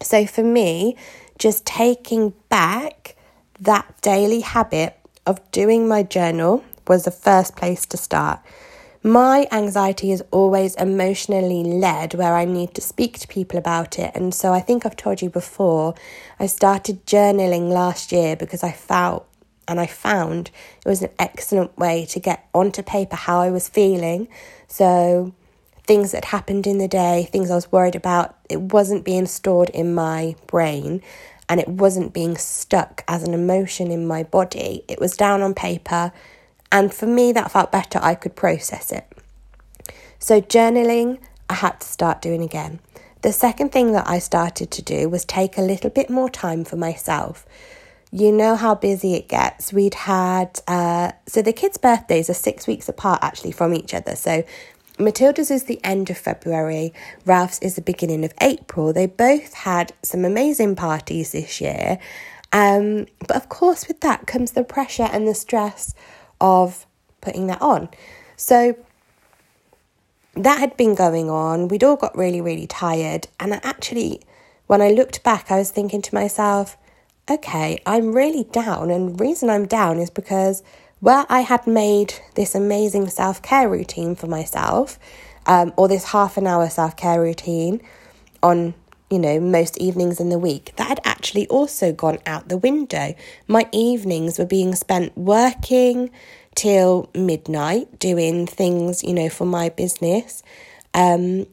So 0.00 0.26
for 0.26 0.44
me 0.44 0.96
just 1.38 1.64
taking 1.64 2.34
back 2.48 3.16
that 3.60 4.00
daily 4.02 4.40
habit 4.40 4.98
of 5.26 5.38
doing 5.50 5.86
my 5.88 6.02
journal 6.02 6.64
was 6.86 7.04
the 7.04 7.10
first 7.10 7.56
place 7.56 7.86
to 7.86 7.96
start 7.96 8.40
my 9.08 9.46
anxiety 9.50 10.12
is 10.12 10.22
always 10.30 10.74
emotionally 10.74 11.64
led, 11.64 12.14
where 12.14 12.34
I 12.34 12.44
need 12.44 12.74
to 12.74 12.80
speak 12.80 13.18
to 13.20 13.28
people 13.28 13.58
about 13.58 13.98
it. 13.98 14.12
And 14.14 14.34
so 14.34 14.52
I 14.52 14.60
think 14.60 14.84
I've 14.84 14.96
told 14.96 15.22
you 15.22 15.30
before, 15.30 15.94
I 16.38 16.46
started 16.46 17.06
journaling 17.06 17.70
last 17.70 18.12
year 18.12 18.36
because 18.36 18.62
I 18.62 18.72
felt 18.72 19.26
and 19.66 19.80
I 19.80 19.86
found 19.86 20.50
it 20.84 20.88
was 20.88 21.02
an 21.02 21.10
excellent 21.18 21.76
way 21.78 22.06
to 22.06 22.20
get 22.20 22.48
onto 22.54 22.82
paper 22.82 23.16
how 23.16 23.40
I 23.40 23.50
was 23.50 23.68
feeling. 23.68 24.28
So 24.66 25.34
things 25.84 26.12
that 26.12 26.26
happened 26.26 26.66
in 26.66 26.78
the 26.78 26.88
day, 26.88 27.28
things 27.30 27.50
I 27.50 27.54
was 27.54 27.72
worried 27.72 27.96
about, 27.96 28.36
it 28.50 28.60
wasn't 28.60 29.04
being 29.04 29.26
stored 29.26 29.70
in 29.70 29.94
my 29.94 30.36
brain 30.46 31.02
and 31.48 31.60
it 31.60 31.68
wasn't 31.68 32.12
being 32.12 32.36
stuck 32.36 33.04
as 33.08 33.22
an 33.22 33.32
emotion 33.32 33.90
in 33.90 34.06
my 34.06 34.22
body. 34.22 34.84
It 34.86 35.00
was 35.00 35.16
down 35.16 35.40
on 35.40 35.54
paper 35.54 36.12
and 36.70 36.92
for 36.92 37.06
me, 37.06 37.32
that 37.32 37.50
felt 37.50 37.72
better. 37.72 37.98
I 38.02 38.14
could 38.14 38.36
process 38.36 38.92
it. 38.92 39.06
So, 40.18 40.40
journaling, 40.40 41.18
I 41.48 41.54
had 41.54 41.80
to 41.80 41.86
start 41.86 42.20
doing 42.20 42.42
again. 42.42 42.80
The 43.22 43.32
second 43.32 43.72
thing 43.72 43.92
that 43.92 44.08
I 44.08 44.18
started 44.18 44.70
to 44.72 44.82
do 44.82 45.08
was 45.08 45.24
take 45.24 45.58
a 45.58 45.62
little 45.62 45.90
bit 45.90 46.08
more 46.08 46.30
time 46.30 46.64
for 46.64 46.76
myself. 46.76 47.46
You 48.10 48.32
know 48.32 48.56
how 48.56 48.74
busy 48.74 49.14
it 49.14 49.28
gets. 49.28 49.72
We'd 49.72 49.94
had, 49.94 50.60
uh, 50.66 51.12
so 51.26 51.42
the 51.42 51.52
kids' 51.52 51.78
birthdays 51.78 52.30
are 52.30 52.34
six 52.34 52.66
weeks 52.66 52.88
apart 52.88 53.20
actually 53.22 53.52
from 53.52 53.74
each 53.74 53.92
other. 53.92 54.16
So 54.16 54.44
Matilda's 54.98 55.50
is 55.50 55.64
the 55.64 55.80
end 55.84 56.10
of 56.10 56.18
February, 56.18 56.92
Ralph's 57.24 57.58
is 57.60 57.74
the 57.74 57.82
beginning 57.82 58.24
of 58.24 58.32
April. 58.40 58.92
They 58.92 59.06
both 59.06 59.52
had 59.54 59.92
some 60.02 60.24
amazing 60.24 60.76
parties 60.76 61.32
this 61.32 61.60
year. 61.60 61.98
Um, 62.52 63.06
but 63.26 63.36
of 63.36 63.48
course, 63.48 63.86
with 63.88 64.00
that 64.00 64.26
comes 64.26 64.52
the 64.52 64.64
pressure 64.64 65.08
and 65.12 65.28
the 65.28 65.34
stress 65.34 65.94
of 66.40 66.86
putting 67.20 67.46
that 67.48 67.60
on. 67.60 67.88
So 68.36 68.76
that 70.34 70.60
had 70.60 70.76
been 70.76 70.94
going 70.94 71.28
on. 71.28 71.68
We'd 71.68 71.84
all 71.84 71.96
got 71.96 72.16
really, 72.16 72.40
really 72.40 72.66
tired. 72.66 73.28
And 73.40 73.54
I 73.54 73.60
actually, 73.62 74.20
when 74.66 74.80
I 74.80 74.90
looked 74.90 75.22
back, 75.22 75.50
I 75.50 75.58
was 75.58 75.70
thinking 75.70 76.02
to 76.02 76.14
myself, 76.14 76.76
okay, 77.30 77.80
I'm 77.84 78.12
really 78.12 78.44
down. 78.44 78.90
And 78.90 79.18
the 79.18 79.24
reason 79.24 79.50
I'm 79.50 79.66
down 79.66 79.98
is 79.98 80.10
because 80.10 80.62
where 81.00 81.26
I 81.28 81.40
had 81.40 81.66
made 81.66 82.14
this 82.34 82.54
amazing 82.54 83.08
self 83.08 83.42
care 83.42 83.68
routine 83.68 84.14
for 84.14 84.26
myself, 84.26 84.98
um, 85.46 85.72
or 85.76 85.88
this 85.88 86.04
half 86.06 86.36
an 86.36 86.46
hour 86.46 86.68
self 86.68 86.96
care 86.96 87.20
routine 87.20 87.80
on, 88.42 88.74
you 89.10 89.18
know, 89.18 89.40
most 89.40 89.78
evenings 89.78 90.20
in 90.20 90.28
the 90.28 90.38
week, 90.38 90.72
that 90.76 90.88
had 90.88 91.00
actually 91.04 91.46
also 91.48 91.92
gone 91.92 92.18
out 92.26 92.48
the 92.48 92.58
window. 92.58 93.14
My 93.46 93.68
evenings 93.72 94.38
were 94.38 94.46
being 94.46 94.74
spent 94.74 95.16
working 95.16 96.10
till 96.54 97.08
midnight, 97.14 97.98
doing 97.98 98.46
things, 98.46 99.02
you 99.02 99.14
know, 99.14 99.28
for 99.28 99.44
my 99.44 99.68
business, 99.68 100.42
um, 100.92 101.46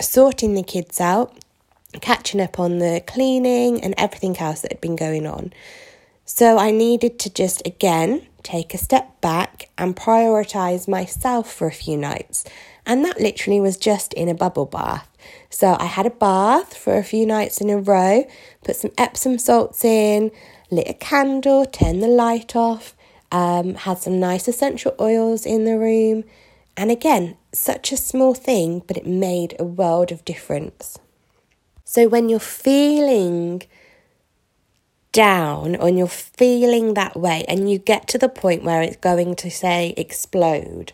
sorting 0.00 0.54
the 0.54 0.62
kids 0.62 1.00
out, 1.00 1.36
catching 2.00 2.40
up 2.40 2.58
on 2.58 2.78
the 2.78 3.02
cleaning 3.06 3.82
and 3.82 3.94
everything 3.98 4.36
else 4.38 4.60
that 4.60 4.72
had 4.72 4.80
been 4.80 4.96
going 4.96 5.26
on. 5.26 5.52
So 6.24 6.56
I 6.56 6.70
needed 6.70 7.18
to 7.20 7.30
just 7.32 7.66
again 7.66 8.26
take 8.42 8.74
a 8.74 8.78
step 8.78 9.20
back 9.20 9.70
and 9.76 9.94
prioritize 9.94 10.88
myself 10.88 11.52
for 11.52 11.66
a 11.66 11.72
few 11.72 11.96
nights. 11.96 12.44
And 12.84 13.04
that 13.04 13.20
literally 13.20 13.60
was 13.60 13.76
just 13.76 14.12
in 14.14 14.28
a 14.28 14.34
bubble 14.34 14.66
bath. 14.66 15.08
So 15.50 15.76
I 15.78 15.86
had 15.86 16.06
a 16.06 16.10
bath 16.10 16.76
for 16.76 16.96
a 16.96 17.04
few 17.04 17.26
nights 17.26 17.60
in 17.60 17.70
a 17.70 17.78
row, 17.78 18.24
put 18.64 18.76
some 18.76 18.92
Epsom 18.96 19.38
salts 19.38 19.84
in, 19.84 20.30
lit 20.70 20.88
a 20.88 20.94
candle, 20.94 21.66
turned 21.66 22.02
the 22.02 22.08
light 22.08 22.56
off, 22.56 22.94
um, 23.30 23.74
had 23.74 23.98
some 23.98 24.18
nice 24.20 24.48
essential 24.48 24.94
oils 25.00 25.46
in 25.46 25.64
the 25.64 25.78
room. 25.78 26.24
And 26.76 26.90
again, 26.90 27.36
such 27.52 27.92
a 27.92 27.96
small 27.96 28.34
thing, 28.34 28.82
but 28.86 28.96
it 28.96 29.06
made 29.06 29.54
a 29.58 29.64
world 29.64 30.10
of 30.10 30.24
difference. 30.24 30.98
So 31.84 32.08
when 32.08 32.28
you're 32.28 32.38
feeling 32.38 33.62
down 35.12 35.74
and 35.74 35.98
you're 35.98 36.08
feeling 36.08 36.94
that 36.94 37.14
way 37.14 37.44
and 37.46 37.70
you 37.70 37.78
get 37.78 38.08
to 38.08 38.18
the 38.18 38.30
point 38.30 38.64
where 38.64 38.80
it's 38.80 38.96
going 38.96 39.36
to 39.36 39.50
say 39.50 39.92
explode, 39.96 40.92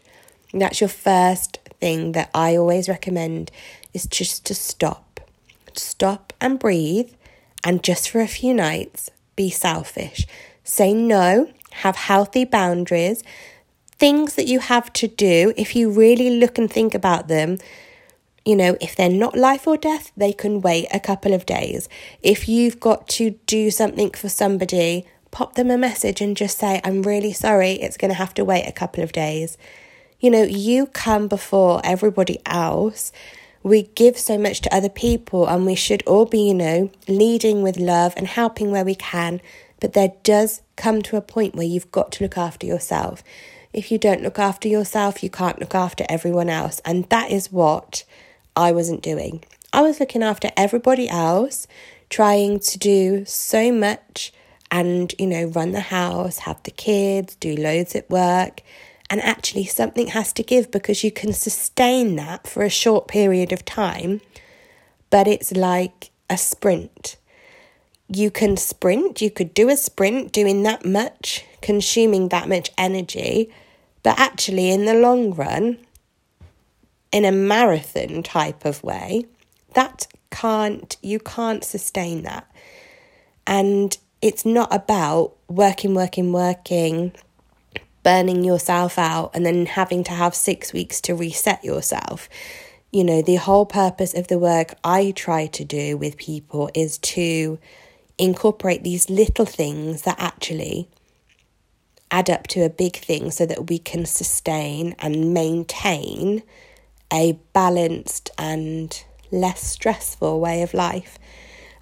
that's 0.52 0.80
your 0.80 0.88
first 0.88 1.58
thing 1.80 2.12
that 2.12 2.30
I 2.34 2.56
always 2.56 2.88
recommend 2.88 3.52
is 3.92 4.06
just 4.06 4.46
to 4.46 4.54
stop. 4.54 5.20
Stop 5.74 6.32
and 6.40 6.58
breathe 6.58 7.12
and 7.64 7.82
just 7.82 8.10
for 8.10 8.20
a 8.20 8.28
few 8.28 8.54
nights 8.54 9.10
be 9.36 9.50
selfish. 9.50 10.26
Say 10.64 10.92
no, 10.92 11.50
have 11.70 11.96
healthy 11.96 12.44
boundaries, 12.44 13.22
things 13.90 14.34
that 14.34 14.46
you 14.46 14.60
have 14.60 14.92
to 14.94 15.08
do 15.08 15.52
if 15.56 15.74
you 15.74 15.90
really 15.90 16.38
look 16.38 16.58
and 16.58 16.70
think 16.70 16.94
about 16.94 17.28
them 17.28 17.58
you 18.48 18.56
know, 18.56 18.78
if 18.80 18.96
they're 18.96 19.10
not 19.10 19.36
life 19.36 19.66
or 19.66 19.76
death, 19.76 20.10
they 20.16 20.32
can 20.32 20.62
wait 20.62 20.86
a 20.90 20.98
couple 20.98 21.34
of 21.34 21.44
days. 21.44 21.86
If 22.22 22.48
you've 22.48 22.80
got 22.80 23.06
to 23.08 23.32
do 23.44 23.70
something 23.70 24.12
for 24.12 24.30
somebody, 24.30 25.06
pop 25.30 25.54
them 25.54 25.70
a 25.70 25.76
message 25.76 26.22
and 26.22 26.34
just 26.34 26.56
say, 26.56 26.80
I'm 26.82 27.02
really 27.02 27.34
sorry, 27.34 27.72
it's 27.72 27.98
going 27.98 28.10
to 28.10 28.14
have 28.14 28.32
to 28.34 28.46
wait 28.46 28.64
a 28.64 28.72
couple 28.72 29.04
of 29.04 29.12
days. 29.12 29.58
You 30.18 30.30
know, 30.30 30.44
you 30.44 30.86
come 30.86 31.28
before 31.28 31.82
everybody 31.84 32.38
else. 32.46 33.12
We 33.62 33.84
give 33.94 34.16
so 34.16 34.38
much 34.38 34.60
to 34.62 34.74
other 34.74 34.88
people, 34.88 35.46
and 35.46 35.66
we 35.66 35.74
should 35.74 36.02
all 36.06 36.26
be, 36.26 36.48
you 36.48 36.54
know, 36.54 36.90
leading 37.08 37.62
with 37.62 37.76
love 37.76 38.14
and 38.16 38.26
helping 38.26 38.70
where 38.70 38.84
we 38.84 38.94
can. 38.94 39.40
But 39.80 39.92
there 39.92 40.12
does 40.22 40.62
come 40.76 41.02
to 41.02 41.16
a 41.16 41.20
point 41.20 41.54
where 41.54 41.66
you've 41.66 41.92
got 41.92 42.12
to 42.12 42.24
look 42.24 42.38
after 42.38 42.66
yourself. 42.66 43.22
If 43.72 43.92
you 43.92 43.98
don't 43.98 44.22
look 44.22 44.38
after 44.38 44.68
yourself, 44.68 45.22
you 45.22 45.30
can't 45.30 45.60
look 45.60 45.74
after 45.74 46.04
everyone 46.08 46.48
else. 46.48 46.80
And 46.84 47.04
that 47.10 47.30
is 47.30 47.52
what 47.52 48.04
I 48.56 48.72
wasn't 48.72 49.02
doing. 49.02 49.44
I 49.72 49.82
was 49.82 50.00
looking 50.00 50.22
after 50.22 50.50
everybody 50.56 51.08
else, 51.08 51.66
trying 52.10 52.60
to 52.60 52.78
do 52.78 53.24
so 53.26 53.70
much 53.70 54.32
and, 54.70 55.14
you 55.18 55.26
know, 55.26 55.44
run 55.44 55.72
the 55.72 55.80
house, 55.80 56.38
have 56.38 56.62
the 56.62 56.70
kids, 56.70 57.34
do 57.36 57.54
loads 57.54 57.94
at 57.94 58.08
work. 58.10 58.62
And 59.10 59.22
actually, 59.22 59.64
something 59.64 60.08
has 60.08 60.32
to 60.34 60.42
give 60.42 60.70
because 60.70 61.02
you 61.02 61.10
can 61.10 61.32
sustain 61.32 62.16
that 62.16 62.46
for 62.46 62.62
a 62.62 62.68
short 62.68 63.08
period 63.08 63.52
of 63.52 63.64
time, 63.64 64.20
but 65.08 65.26
it's 65.26 65.52
like 65.52 66.10
a 66.28 66.36
sprint. 66.36 67.16
You 68.08 68.30
can 68.30 68.56
sprint, 68.56 69.22
you 69.22 69.30
could 69.30 69.54
do 69.54 69.68
a 69.68 69.76
sprint 69.76 70.32
doing 70.32 70.62
that 70.64 70.84
much, 70.84 71.44
consuming 71.62 72.28
that 72.28 72.48
much 72.48 72.70
energy, 72.76 73.50
but 74.02 74.18
actually, 74.18 74.70
in 74.70 74.84
the 74.84 74.94
long 74.94 75.34
run, 75.34 75.78
in 77.12 77.24
a 77.24 77.32
marathon 77.32 78.22
type 78.22 78.64
of 78.64 78.82
way, 78.82 79.24
that 79.74 80.06
can't, 80.30 80.96
you 81.02 81.18
can't 81.18 81.64
sustain 81.64 82.22
that. 82.22 82.50
And 83.46 83.96
it's 84.20 84.44
not 84.44 84.74
about 84.74 85.34
working, 85.48 85.94
working, 85.94 86.32
working, 86.32 87.12
burning 88.02 88.44
yourself 88.44 88.98
out, 88.98 89.30
and 89.34 89.44
then 89.44 89.66
having 89.66 90.04
to 90.04 90.12
have 90.12 90.34
six 90.34 90.72
weeks 90.72 91.00
to 91.02 91.14
reset 91.14 91.64
yourself. 91.64 92.28
You 92.90 93.04
know, 93.04 93.20
the 93.20 93.36
whole 93.36 93.66
purpose 93.66 94.14
of 94.14 94.28
the 94.28 94.38
work 94.38 94.74
I 94.82 95.12
try 95.14 95.46
to 95.46 95.64
do 95.64 95.96
with 95.96 96.16
people 96.16 96.70
is 96.74 96.98
to 96.98 97.58
incorporate 98.16 98.82
these 98.82 99.10
little 99.10 99.44
things 99.44 100.02
that 100.02 100.16
actually 100.18 100.88
add 102.10 102.30
up 102.30 102.46
to 102.48 102.64
a 102.64 102.70
big 102.70 102.96
thing 102.96 103.30
so 103.30 103.44
that 103.46 103.68
we 103.68 103.78
can 103.78 104.06
sustain 104.06 104.94
and 104.98 105.34
maintain 105.34 106.42
a 107.12 107.38
balanced 107.52 108.30
and 108.38 109.04
less 109.30 109.62
stressful 109.62 110.40
way 110.40 110.62
of 110.62 110.74
life. 110.74 111.18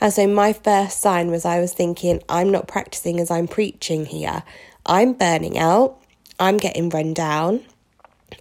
And 0.01 0.13
so 0.13 0.27
my 0.27 0.53
first 0.53 1.01
sign 1.01 1.31
was 1.31 1.45
I 1.45 1.61
was 1.61 1.73
thinking, 1.73 2.23
I'm 2.29 2.51
not 2.51 2.69
practicing 2.69 3.19
as 3.21 3.31
I'm 3.31 3.49
preaching 3.49 4.07
here. 4.07 4.43
I'm 4.85 5.15
burning 5.15 5.59
out. 5.59 6.03
I'm 6.39 6.57
getting 6.57 6.89
run 6.91 7.15
down. 7.15 7.65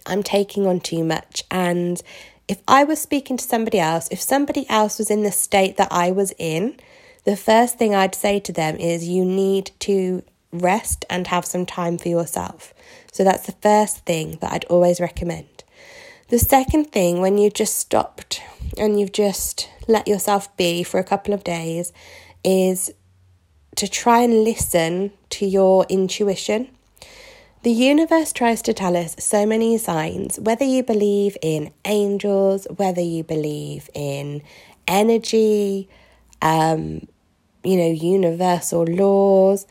I'm 0.04 0.22
taking 0.22 0.66
on 0.66 0.80
too 0.80 1.04
much. 1.04 1.44
And 1.50 2.02
if 2.48 2.60
I 2.68 2.84
was 2.84 3.00
speaking 3.00 3.36
to 3.36 3.44
somebody 3.44 3.78
else, 3.78 4.08
if 4.10 4.20
somebody 4.20 4.68
else 4.68 4.98
was 4.98 5.10
in 5.10 5.22
the 5.22 5.32
state 5.32 5.76
that 5.76 5.88
I 5.90 6.10
was 6.10 6.32
in, 6.38 6.78
the 7.24 7.36
first 7.36 7.78
thing 7.78 7.94
I'd 7.94 8.14
say 8.14 8.38
to 8.40 8.52
them 8.52 8.76
is, 8.76 9.08
you 9.08 9.24
need 9.24 9.72
to 9.80 10.22
rest 10.52 11.04
and 11.10 11.26
have 11.26 11.44
some 11.44 11.66
time 11.66 11.98
for 11.98 12.08
yourself. 12.08 12.72
So 13.12 13.24
that's 13.24 13.46
the 13.46 13.52
first 13.52 14.04
thing 14.04 14.38
that 14.40 14.52
I'd 14.52 14.64
always 14.66 15.00
recommend. 15.00 15.64
The 16.28 16.38
second 16.38 16.92
thing, 16.92 17.20
when 17.20 17.38
you 17.38 17.50
just 17.50 17.76
stopped 17.76 18.42
and 18.76 18.98
you've 18.98 19.12
just 19.12 19.68
let 19.88 20.06
yourself 20.08 20.54
be 20.56 20.82
for 20.82 20.98
a 20.98 21.04
couple 21.04 21.32
of 21.32 21.44
days, 21.44 21.92
is 22.44 22.92
to 23.76 23.88
try 23.88 24.20
and 24.20 24.44
listen 24.44 25.12
to 25.30 25.46
your 25.46 25.84
intuition. 25.88 26.68
The 27.62 27.72
universe 27.72 28.32
tries 28.32 28.62
to 28.62 28.72
tell 28.72 28.96
us 28.96 29.16
so 29.18 29.44
many 29.44 29.76
signs, 29.78 30.38
whether 30.38 30.64
you 30.64 30.82
believe 30.84 31.36
in 31.42 31.72
angels, 31.84 32.66
whether 32.76 33.00
you 33.00 33.24
believe 33.24 33.90
in 33.92 34.42
energy, 34.86 35.88
um, 36.42 37.08
you 37.64 37.76
know, 37.76 37.90
universal 37.90 38.84
laws. 38.84 39.66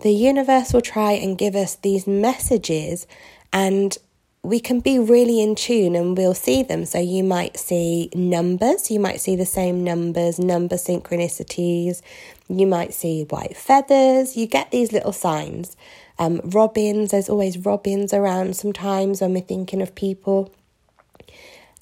The 0.00 0.12
universe 0.12 0.72
will 0.72 0.80
try 0.80 1.12
and 1.12 1.38
give 1.38 1.54
us 1.54 1.76
these 1.76 2.06
messages, 2.06 3.06
and 3.52 3.96
we 4.42 4.60
can 4.60 4.80
be 4.80 4.98
really 4.98 5.42
in 5.42 5.54
tune 5.54 5.94
and 5.94 6.16
we'll 6.16 6.34
see 6.34 6.62
them. 6.62 6.84
So 6.84 6.98
you 6.98 7.22
might 7.24 7.58
see 7.58 8.08
numbers, 8.14 8.90
you 8.90 9.00
might 9.00 9.20
see 9.20 9.36
the 9.36 9.46
same 9.46 9.84
numbers, 9.84 10.38
number 10.38 10.76
synchronicities, 10.76 12.00
you 12.48 12.66
might 12.66 12.94
see 12.94 13.24
white 13.24 13.56
feathers, 13.56 14.36
you 14.36 14.46
get 14.46 14.70
these 14.70 14.92
little 14.92 15.12
signs. 15.12 15.76
Um, 16.18 16.40
robins, 16.44 17.12
there's 17.12 17.28
always 17.28 17.58
robins 17.58 18.12
around 18.12 18.56
sometimes 18.56 19.20
when 19.20 19.34
we're 19.34 19.40
thinking 19.40 19.80
of 19.80 19.94
people. 19.94 20.52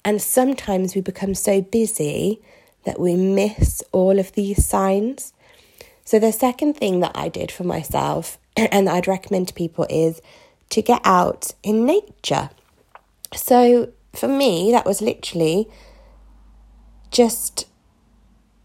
And 0.05 0.21
sometimes 0.21 0.95
we 0.95 1.01
become 1.01 1.33
so 1.33 1.61
busy 1.61 2.41
that 2.85 2.99
we 2.99 3.15
miss 3.15 3.83
all 3.91 4.19
of 4.19 4.31
these 4.33 4.65
signs. 4.65 5.33
So, 6.05 6.19
the 6.19 6.31
second 6.31 6.77
thing 6.77 7.01
that 7.01 7.11
I 7.15 7.27
did 7.27 7.51
for 7.51 7.63
myself 7.63 8.37
and 8.57 8.87
I'd 8.87 9.07
recommend 9.07 9.49
to 9.49 9.53
people 9.53 9.85
is 9.89 10.21
to 10.69 10.81
get 10.81 11.01
out 11.03 11.53
in 11.63 11.85
nature. 11.85 12.49
So 13.35 13.91
for 14.13 14.27
me, 14.27 14.71
that 14.71 14.85
was 14.85 15.01
literally 15.01 15.67
just 17.11 17.67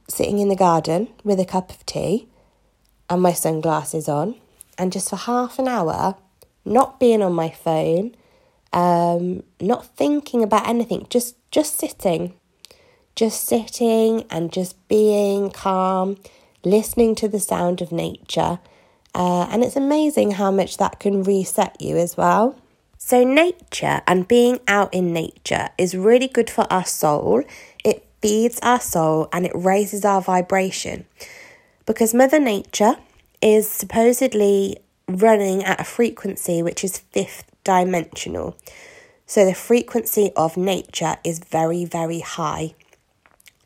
sitting 0.09 0.39
in 0.39 0.49
the 0.49 0.57
garden 0.57 1.09
with 1.25 1.41
a 1.41 1.45
cup 1.45 1.71
of 1.71 1.85
tea 1.87 2.29
and 3.09 3.23
my 3.23 3.33
sunglasses 3.33 4.09
on, 4.09 4.35
and 4.79 4.93
just 4.93 5.11
for 5.11 5.17
half 5.17 5.59
an 5.59 5.69
hour, 5.69 6.17
not 6.65 6.99
being 7.01 7.23
on 7.23 7.33
my 7.33 7.51
phone, 7.51 8.15
um, 8.73 9.43
not 9.61 9.87
thinking 9.97 10.43
about 10.43 10.69
anything, 10.69 11.07
just 11.11 11.37
just 11.51 11.79
sitting, 11.79 12.35
just 13.15 13.45
sitting 13.47 14.25
and 14.31 14.53
just 14.53 14.77
being 14.89 15.51
calm, 15.51 16.17
listening 16.65 17.15
to 17.17 17.29
the 17.29 17.41
sound 17.41 17.83
of 17.83 17.93
nature, 17.93 18.59
uh, 19.15 19.47
and 19.51 19.63
it's 19.63 19.77
amazing 19.77 20.33
how 20.33 20.51
much 20.51 20.79
that 20.79 20.99
can 20.99 21.23
reset 21.23 21.81
you 21.81 21.97
as 21.97 22.17
well. 22.17 22.57
So, 22.97 23.25
nature 23.25 24.01
and 24.07 24.29
being 24.29 24.61
out 24.69 24.95
in 24.95 25.13
nature 25.13 25.71
is 25.77 25.95
really 25.97 26.29
good 26.29 26.49
for 26.49 26.73
our 26.73 26.85
soul. 26.85 27.43
It 27.85 28.07
feeds 28.23 28.61
our 28.63 28.81
soul 28.81 29.29
and 29.33 29.45
it 29.45 29.53
raises 29.55 30.05
our 30.05 30.23
vibration 30.23 31.05
because 31.85 32.15
Mother 32.15 32.39
Nature 32.39 32.95
is 33.43 33.69
supposedly 33.69 34.79
running 35.09 35.65
at 35.65 35.81
a 35.81 35.85
frequency 35.85 36.63
which 36.63 36.85
is 36.85 36.99
fifth 36.99 37.45
dimensional. 37.65 38.57
So, 39.27 39.45
the 39.45 39.55
frequency 39.55 40.31
of 40.37 40.57
nature 40.57 41.17
is 41.25 41.39
very, 41.39 41.85
very 41.85 42.21
high. 42.21 42.75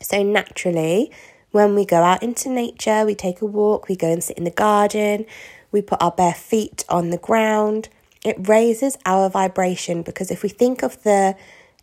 So, 0.01 0.23
naturally, 0.23 1.11
when 1.51 1.75
we 1.75 1.85
go 1.85 1.97
out 2.03 2.23
into 2.23 2.49
nature, 2.49 3.05
we 3.05 3.15
take 3.15 3.41
a 3.41 3.45
walk, 3.45 3.87
we 3.87 3.95
go 3.95 4.11
and 4.11 4.23
sit 4.23 4.37
in 4.37 4.43
the 4.43 4.51
garden, 4.51 5.25
we 5.71 5.81
put 5.81 6.01
our 6.01 6.11
bare 6.11 6.33
feet 6.33 6.85
on 6.89 7.09
the 7.09 7.17
ground. 7.17 7.89
It 8.23 8.47
raises 8.47 8.97
our 9.05 9.29
vibration 9.29 10.03
because 10.03 10.31
if 10.31 10.43
we 10.43 10.49
think 10.49 10.83
of 10.83 11.01
the 11.03 11.35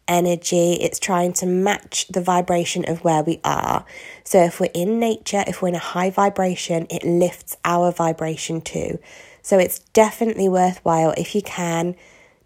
energy. 0.09 0.75
It's 0.75 0.99
trying 0.99 1.33
to 1.35 1.47
match 1.47 2.07
the 2.09 2.21
vibration 2.21 2.89
of 2.89 3.05
where 3.05 3.23
we 3.23 3.41
are. 3.45 3.85
So 4.25 4.43
if 4.43 4.61
we're 4.61 4.71
in 4.75 4.99
nature, 4.99 5.45
if 5.47 5.63
we're 5.63 5.69
in 5.69 5.75
a 5.75 5.79
high 5.79 6.11
vibration, 6.11 6.87
it 6.91 7.05
lifts 7.05 7.57
our 7.65 7.93
vibration 7.93 8.61
too. 8.61 8.99
So 9.43 9.59
it's 9.59 9.81
definitely 9.93 10.49
worthwhile 10.49 11.15
if 11.17 11.35
you 11.35 11.43
can 11.43 11.97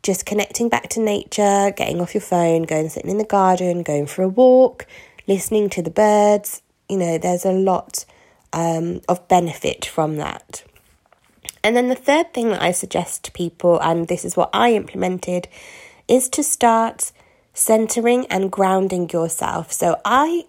just 0.02 0.26
connecting 0.26 0.68
back 0.68 0.88
to 0.90 1.00
nature, 1.00 1.72
getting 1.76 2.00
off 2.00 2.14
your 2.14 2.20
phone, 2.20 2.62
going 2.62 2.88
sitting 2.88 3.10
in 3.10 3.18
the 3.18 3.24
garden, 3.24 3.82
going 3.82 4.06
for 4.06 4.22
a 4.22 4.28
walk, 4.28 4.86
listening 5.26 5.68
to 5.70 5.82
the 5.82 5.90
birds. 5.90 6.62
You 6.88 6.98
know, 6.98 7.18
there's 7.18 7.44
a 7.44 7.52
lot 7.52 8.04
um, 8.52 9.00
of 9.08 9.26
benefit 9.28 9.84
from 9.84 10.16
that. 10.16 10.64
And 11.62 11.76
then 11.76 11.88
the 11.88 11.94
third 11.94 12.32
thing 12.32 12.50
that 12.50 12.62
I 12.62 12.70
suggest 12.70 13.24
to 13.24 13.32
people, 13.32 13.80
and 13.80 14.08
this 14.08 14.24
is 14.24 14.36
what 14.36 14.50
I 14.52 14.72
implemented, 14.72 15.48
is 16.06 16.28
to 16.30 16.42
start 16.42 17.12
centering 17.58 18.24
and 18.26 18.52
grounding 18.52 19.10
yourself. 19.10 19.72
So 19.72 20.00
I 20.04 20.46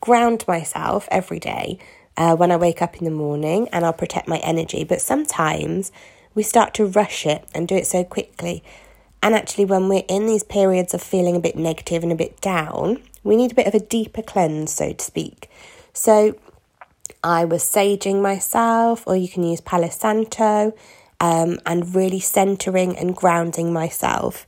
ground 0.00 0.44
myself 0.46 1.08
every 1.10 1.40
day 1.40 1.78
uh, 2.16 2.36
when 2.36 2.50
I 2.50 2.56
wake 2.56 2.80
up 2.80 2.96
in 2.96 3.04
the 3.04 3.10
morning 3.10 3.68
and 3.72 3.84
I'll 3.84 3.92
protect 3.92 4.28
my 4.28 4.38
energy. 4.38 4.84
But 4.84 5.00
sometimes 5.00 5.90
we 6.34 6.42
start 6.42 6.72
to 6.74 6.86
rush 6.86 7.26
it 7.26 7.44
and 7.54 7.66
do 7.66 7.74
it 7.74 7.86
so 7.86 8.04
quickly. 8.04 8.62
And 9.22 9.34
actually, 9.34 9.66
when 9.66 9.88
we're 9.88 10.04
in 10.08 10.26
these 10.26 10.42
periods 10.42 10.94
of 10.94 11.02
feeling 11.02 11.36
a 11.36 11.40
bit 11.40 11.56
negative 11.56 12.02
and 12.02 12.12
a 12.12 12.16
bit 12.16 12.40
down, 12.40 13.02
we 13.22 13.36
need 13.36 13.52
a 13.52 13.54
bit 13.54 13.68
of 13.68 13.74
a 13.74 13.80
deeper 13.80 14.22
cleanse, 14.22 14.72
so 14.72 14.92
to 14.92 15.04
speak. 15.04 15.48
So 15.92 16.36
I 17.22 17.44
was 17.44 17.62
saging 17.62 18.20
myself, 18.20 19.04
or 19.06 19.14
you 19.16 19.28
can 19.28 19.44
use 19.44 19.60
Palo 19.60 19.90
Santo, 19.90 20.74
um, 21.20 21.60
and 21.64 21.94
really 21.94 22.18
centering 22.18 22.96
and 22.98 23.14
grounding 23.14 23.72
myself. 23.72 24.44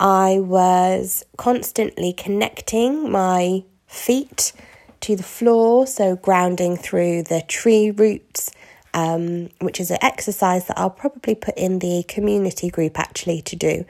I 0.00 0.40
was 0.40 1.26
constantly 1.36 2.14
connecting 2.14 3.12
my 3.12 3.64
feet 3.86 4.54
to 5.02 5.14
the 5.14 5.22
floor, 5.22 5.86
so 5.86 6.16
grounding 6.16 6.78
through 6.78 7.24
the 7.24 7.42
tree 7.42 7.90
roots, 7.90 8.50
um, 8.94 9.50
which 9.60 9.78
is 9.78 9.90
an 9.90 9.98
exercise 10.00 10.66
that 10.68 10.78
I'll 10.78 10.88
probably 10.88 11.34
put 11.34 11.56
in 11.58 11.80
the 11.80 12.02
community 12.08 12.70
group 12.70 12.98
actually 12.98 13.42
to 13.42 13.56
do. 13.56 13.84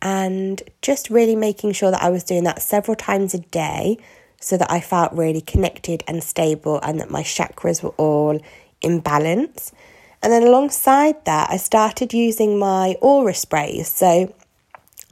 And 0.00 0.62
just 0.80 1.10
really 1.10 1.36
making 1.36 1.72
sure 1.72 1.90
that 1.90 2.02
I 2.02 2.08
was 2.08 2.24
doing 2.24 2.44
that 2.44 2.62
several 2.62 2.94
times 2.94 3.34
a 3.34 3.40
day 3.40 3.98
so 4.40 4.56
that 4.56 4.70
I 4.70 4.80
felt 4.80 5.12
really 5.12 5.42
connected 5.42 6.02
and 6.08 6.24
stable 6.24 6.80
and 6.82 6.98
that 7.00 7.10
my 7.10 7.22
chakras 7.22 7.82
were 7.82 7.90
all 7.90 8.40
in 8.80 9.00
balance. 9.00 9.72
And 10.22 10.32
then 10.32 10.42
alongside 10.42 11.22
that, 11.26 11.50
I 11.50 11.58
started 11.58 12.14
using 12.14 12.58
my 12.58 12.96
aura 13.02 13.34
sprays. 13.34 13.88
So 13.88 14.34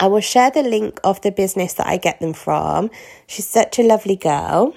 I 0.00 0.06
will 0.06 0.20
share 0.20 0.50
the 0.50 0.62
link 0.62 1.00
of 1.02 1.20
the 1.22 1.32
business 1.32 1.74
that 1.74 1.86
I 1.86 1.96
get 1.96 2.20
them 2.20 2.32
from. 2.32 2.90
She's 3.26 3.48
such 3.48 3.78
a 3.78 3.82
lovely 3.82 4.16
girl 4.16 4.74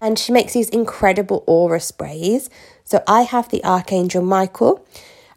and 0.00 0.18
she 0.18 0.32
makes 0.32 0.54
these 0.54 0.68
incredible 0.70 1.44
aura 1.46 1.80
sprays. 1.80 2.50
So 2.84 3.02
I 3.06 3.22
have 3.22 3.50
the 3.50 3.62
Archangel 3.64 4.22
Michael 4.22 4.84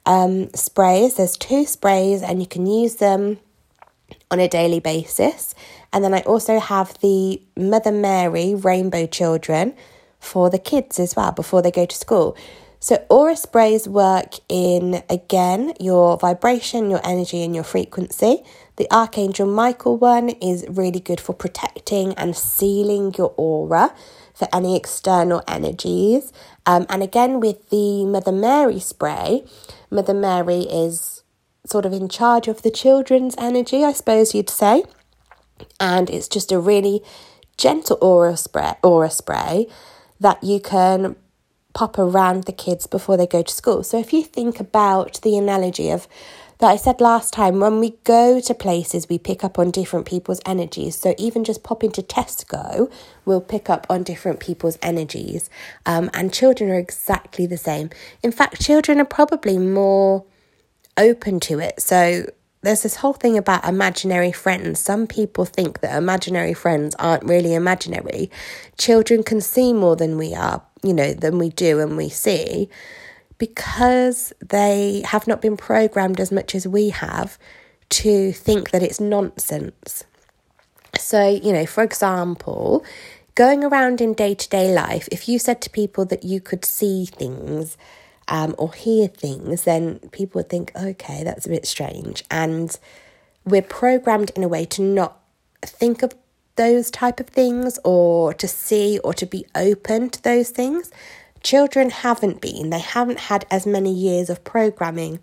um, 0.06 0.50
sprays. 0.54 1.16
There's 1.16 1.38
two 1.38 1.66
sprays 1.66 2.22
and 2.22 2.40
you 2.40 2.48
can 2.48 2.66
use 2.66 2.96
them 2.96 3.40
on 4.32 4.40
a 4.40 4.48
daily 4.48 4.80
basis. 4.80 5.54
And 5.92 6.04
then 6.04 6.14
I 6.14 6.22
also 6.22 6.60
have 6.60 7.00
the 7.00 7.42
Mother 7.56 7.92
Mary 7.92 8.56
Rainbow 8.56 9.06
Children 9.06 9.76
for 10.20 10.50
the 10.50 10.60
kids 10.60 11.00
as 11.00 11.16
well 11.16 11.32
before 11.32 11.62
they 11.62 11.72
go 11.72 11.86
to 11.86 11.96
school. 11.96 12.36
So, 12.80 13.04
aura 13.10 13.36
sprays 13.36 13.88
work 13.88 14.36
in 14.48 15.02
again 15.10 15.74
your 15.80 16.18
vibration, 16.18 16.92
your 16.92 17.02
energy, 17.04 17.44
and 17.44 17.56
your 17.56 17.64
frequency. 17.64 18.44
The 18.78 18.92
Archangel 18.92 19.48
Michael 19.48 19.98
one 19.98 20.30
is 20.30 20.66
really 20.68 21.00
good 21.00 21.22
for 21.22 21.34
protecting 21.34 22.14
and 22.16 22.36
sealing 22.36 23.14
your 23.18 23.34
aura 23.38 23.94
for 24.34 24.48
any 24.54 24.76
external 24.76 25.42
energies. 25.48 26.34
Um, 26.66 26.86
and 26.90 27.02
again, 27.02 27.40
with 27.40 27.70
the 27.70 28.06
Mother 28.06 28.34
Mary 28.34 28.80
spray, 28.80 29.46
Mother 29.90 30.14
Mary 30.14 30.62
is 30.64 31.24
sort 31.66 31.86
of 31.86 31.94
in 31.94 32.10
charge 32.10 32.48
of 32.48 32.62
the 32.62 32.70
children's 32.70 33.36
energy, 33.38 33.84
I 33.84 33.94
suppose 33.94 34.36
you'd 34.36 34.50
say. 34.50 34.84
And 35.80 36.10
it's 36.10 36.28
just 36.28 36.52
a 36.52 36.60
really 36.60 37.02
gentle 37.58 37.98
aura 38.02 38.36
spray, 38.36 38.74
aura 38.84 39.10
spray 39.10 39.68
that 40.20 40.44
you 40.44 40.60
can 40.60 41.16
pop 41.74 41.98
around 41.98 42.44
the 42.44 42.54
kids 42.54 42.88
before 42.88 43.18
they 43.18 43.28
go 43.28 43.42
to 43.42 43.54
school. 43.54 43.84
So 43.84 44.00
if 44.00 44.14
you 44.14 44.24
think 44.24 44.60
about 44.60 45.22
the 45.22 45.38
analogy 45.38 45.90
of 45.90 46.08
that 46.60 46.68
I 46.68 46.76
said 46.78 47.02
last 47.02 47.34
time, 47.34 47.60
when 47.60 47.80
we 47.80 47.92
go 48.04 48.40
to 48.40 48.54
places, 48.54 49.10
we 49.10 49.18
pick 49.18 49.44
up 49.44 49.60
on 49.60 49.72
different 49.72 50.06
people's 50.06 50.42
energies. 50.46 50.98
So 50.98 51.14
even 51.18 51.44
just 51.44 51.64
pop 51.64 51.84
into 51.84 52.02
Tesco, 52.02 52.92
we'll 53.26 53.42
pick 53.42 53.70
up 53.70 53.86
on 53.90 54.04
different 54.04 54.40
people's 54.40 54.78
energies. 54.82 55.50
Um, 55.86 56.10
and 56.14 56.34
children 56.34 56.70
are 56.70 56.80
exactly 56.80 57.46
the 57.46 57.58
same. 57.58 57.90
In 58.24 58.32
fact, 58.32 58.62
children 58.62 59.00
are 59.00 59.06
probably 59.06 59.58
more 59.58 60.24
open 60.98 61.40
to 61.42 61.60
it. 61.60 61.82
So 61.82 62.26
there's 62.62 62.84
this 62.84 62.96
whole 62.96 63.14
thing 63.14 63.38
about 63.38 63.68
imaginary 63.68 64.32
friends. 64.32 64.80
Some 64.80 65.08
people 65.08 65.46
think 65.46 65.82
that 65.82 65.96
imaginary 65.96 66.54
friends 66.54 66.96
aren't 66.96 67.24
really 67.24 67.54
imaginary. 67.54 68.32
Children 68.78 69.24
can 69.24 69.42
see 69.42 69.72
more 69.72 69.96
than 69.96 70.18
we 70.18 70.34
are, 70.34 70.64
you 70.84 70.94
know, 70.94 71.14
than 71.14 71.38
we 71.38 71.50
do 71.50 71.80
and 71.80 71.96
we 71.96 72.10
see 72.10 72.70
because 73.38 74.34
they 74.40 75.04
have 75.06 75.28
not 75.28 75.42
been 75.42 75.58
programmed 75.58 76.20
as 76.20 76.32
much 76.32 76.56
as 76.56 76.68
we 76.68 76.90
have 76.90 77.38
to 77.90 78.32
think 78.32 78.72
that 78.72 78.82
it's 78.82 79.00
nonsense. 79.00 80.04
So, 80.98 81.28
you 81.28 81.52
know, 81.52 81.66
for 81.66 81.84
example, 81.84 82.84
going 83.36 83.64
around 83.64 84.02
in 84.02 84.14
day 84.14 84.34
to 84.34 84.50
day 84.50 84.74
life, 84.74 85.10
if 85.12 85.28
you 85.28 85.40
said 85.40 85.62
to 85.62 85.70
people 85.70 86.06
that 86.06 86.24
you 86.24 86.40
could 86.40 86.64
see 86.66 87.06
things, 87.06 87.78
um, 88.28 88.56
or 88.58 88.74
hear 88.74 89.08
things, 89.08 89.64
then 89.64 90.00
people 90.12 90.40
would 90.40 90.50
think, 90.50 90.72
okay, 90.76 91.24
that's 91.24 91.46
a 91.46 91.50
bit 91.50 91.66
strange. 91.66 92.24
And 92.32 92.78
we're 93.44 93.62
programmed 93.62 94.32
in 94.36 94.44
a 94.44 94.48
way 94.48 94.66
to 94.66 94.82
not 94.82 95.20
think 95.62 96.02
of 96.02 96.14
those 96.56 96.90
type 96.90 97.20
of 97.20 97.28
things 97.28 97.80
or 97.84 98.34
to 98.34 98.48
see 98.48 99.00
or 99.00 99.14
to 99.14 99.26
be 99.26 99.46
open 99.54 100.10
to 100.10 100.24
those 100.24 100.50
things. 100.50 100.92
Children 101.46 101.92
haven't 101.92 102.42
been, 102.42 102.72
they 102.72 102.80
haven't 102.80 103.20
had 103.20 103.46
as 103.52 103.68
many 103.68 103.94
years 103.94 104.32
of 104.32 104.44
programming. 104.44 105.20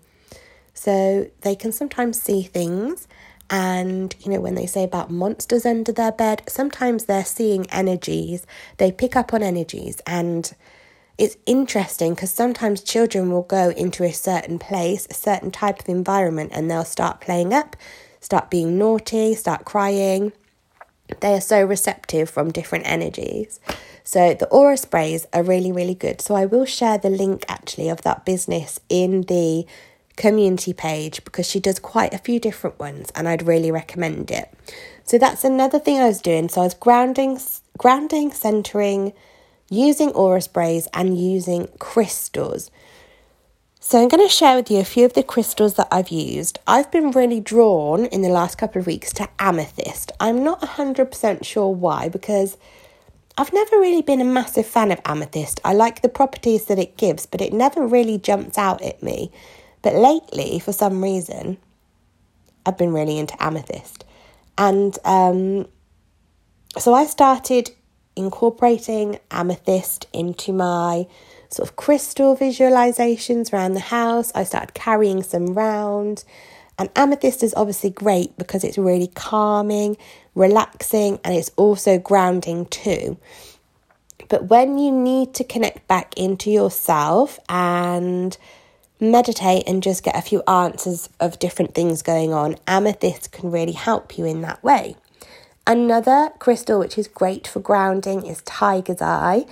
So 0.73 1.29
they 1.41 1.53
can 1.53 1.73
sometimes 1.73 2.21
see 2.21 2.43
things. 2.43 3.09
And, 3.49 4.15
you 4.21 4.31
know, 4.31 4.39
when 4.39 4.55
they 4.55 4.65
say 4.65 4.85
about 4.85 5.11
monsters 5.11 5.65
under 5.65 5.91
their 5.91 6.13
bed, 6.13 6.41
sometimes 6.47 7.05
they're 7.05 7.25
seeing 7.25 7.69
energies. 7.71 8.47
They 8.77 8.89
pick 8.89 9.17
up 9.17 9.33
on 9.33 9.43
energies 9.43 10.01
and 10.07 10.49
it's 11.17 11.35
interesting 11.45 12.15
because 12.15 12.31
sometimes 12.31 12.81
children 12.81 13.29
will 13.29 13.43
go 13.43 13.69
into 13.71 14.03
a 14.03 14.13
certain 14.13 14.57
place, 14.59 15.05
a 15.09 15.13
certain 15.13 15.51
type 15.51 15.81
of 15.81 15.89
environment, 15.89 16.51
and 16.53 16.71
they'll 16.71 16.85
start 16.85 17.19
playing 17.19 17.53
up, 17.53 17.75
start 18.19 18.49
being 18.49 18.77
naughty, 18.77 19.35
start 19.35 19.65
crying. 19.65 20.31
They 21.19 21.33
are 21.33 21.41
so 21.41 21.63
receptive 21.63 22.29
from 22.29 22.51
different 22.51 22.87
energies. 22.87 23.59
So 24.03 24.33
the 24.33 24.47
aura 24.47 24.77
sprays 24.77 25.25
are 25.33 25.43
really, 25.43 25.71
really 25.71 25.95
good. 25.95 26.21
So 26.21 26.35
I 26.35 26.45
will 26.45 26.65
share 26.65 26.97
the 26.97 27.09
link 27.09 27.45
actually 27.47 27.89
of 27.89 28.01
that 28.01 28.25
business 28.25 28.79
in 28.89 29.21
the 29.23 29.65
community 30.15 30.73
page 30.73 31.23
because 31.23 31.47
she 31.49 31.59
does 31.59 31.79
quite 31.79 32.13
a 32.13 32.19
few 32.19 32.39
different 32.39 32.79
ones 32.79 33.11
and 33.15 33.27
I'd 33.27 33.47
really 33.47 33.71
recommend 33.71 34.29
it. 34.29 34.53
So 35.03 35.17
that's 35.17 35.43
another 35.43 35.79
thing 35.79 35.99
I 35.99 36.07
was 36.07 36.21
doing. 36.21 36.49
So 36.49 36.61
I 36.61 36.65
was 36.65 36.73
grounding, 36.73 37.39
grounding, 37.77 38.31
centering, 38.31 39.13
using 39.69 40.11
aura 40.11 40.41
sprays 40.41 40.87
and 40.93 41.17
using 41.17 41.67
crystals. 41.79 42.69
So, 43.79 44.01
I'm 44.01 44.07
going 44.07 44.25
to 44.25 44.33
share 44.33 44.55
with 44.55 44.71
you 44.71 44.79
a 44.79 44.85
few 44.85 45.03
of 45.03 45.11
the 45.11 45.23
crystals 45.23 45.73
that 45.73 45.89
I've 45.91 46.07
used. 46.07 46.57
I've 46.65 46.89
been 46.89 47.11
really 47.11 47.41
drawn 47.41 48.05
in 48.05 48.21
the 48.21 48.29
last 48.29 48.57
couple 48.57 48.79
of 48.79 48.87
weeks 48.87 49.11
to 49.13 49.27
amethyst. 49.39 50.13
I'm 50.21 50.41
not 50.41 50.61
100% 50.61 51.43
sure 51.43 51.67
why 51.67 52.07
because 52.07 52.55
I've 53.37 53.53
never 53.53 53.77
really 53.77 54.01
been 54.01 54.21
a 54.21 54.25
massive 54.25 54.67
fan 54.67 54.91
of 54.91 55.01
amethyst. 55.05 55.59
I 55.65 55.73
like 55.73 56.01
the 56.01 56.09
properties 56.09 56.65
that 56.65 56.77
it 56.77 56.97
gives, 56.97 57.25
but 57.25 57.41
it 57.41 57.51
never 57.51 57.85
really 57.85 58.17
jumps 58.19 58.57
out 58.57 58.81
at 58.83 59.01
me. 59.01 59.31
But 59.81 59.95
lately, 59.95 60.59
for 60.59 60.71
some 60.71 61.03
reason, 61.03 61.57
I've 62.65 62.77
been 62.77 62.93
really 62.93 63.17
into 63.17 63.41
amethyst. 63.43 64.05
And 64.57 64.97
um, 65.03 65.67
so 66.77 66.93
I 66.93 67.05
started 67.05 67.71
incorporating 68.15 69.19
amethyst 69.31 70.05
into 70.13 70.53
my 70.53 71.07
sort 71.49 71.67
of 71.67 71.75
crystal 71.75 72.37
visualizations 72.37 73.51
around 73.51 73.73
the 73.73 73.79
house. 73.79 74.31
I 74.35 74.43
started 74.43 74.73
carrying 74.73 75.23
some 75.23 75.53
round. 75.53 76.23
And 76.77 76.89
amethyst 76.95 77.43
is 77.43 77.53
obviously 77.55 77.91
great 77.91 78.35
because 78.37 78.63
it's 78.63 78.77
really 78.77 79.07
calming, 79.07 79.97
relaxing, 80.35 81.19
and 81.23 81.35
it's 81.35 81.51
also 81.55 81.97
grounding 81.97 82.65
too. 82.67 83.17
But 84.29 84.45
when 84.45 84.77
you 84.77 84.91
need 84.91 85.33
to 85.35 85.43
connect 85.43 85.87
back 85.87 86.13
into 86.17 86.49
yourself 86.49 87.39
and 87.49 88.37
meditate 88.99 89.63
and 89.67 89.83
just 89.83 90.03
get 90.03 90.15
a 90.15 90.21
few 90.21 90.41
answers 90.47 91.09
of 91.19 91.39
different 91.39 91.75
things 91.75 92.01
going 92.01 92.33
on, 92.33 92.55
amethyst 92.67 93.31
can 93.31 93.51
really 93.51 93.73
help 93.73 94.17
you 94.17 94.25
in 94.25 94.41
that 94.41 94.63
way. 94.63 94.95
Another 95.65 96.29
crystal 96.39 96.79
which 96.79 96.97
is 96.97 97.07
great 97.07 97.47
for 97.47 97.59
grounding 97.59 98.25
is 98.25 98.41
Tiger's 98.41 99.01
Eye. 99.01 99.45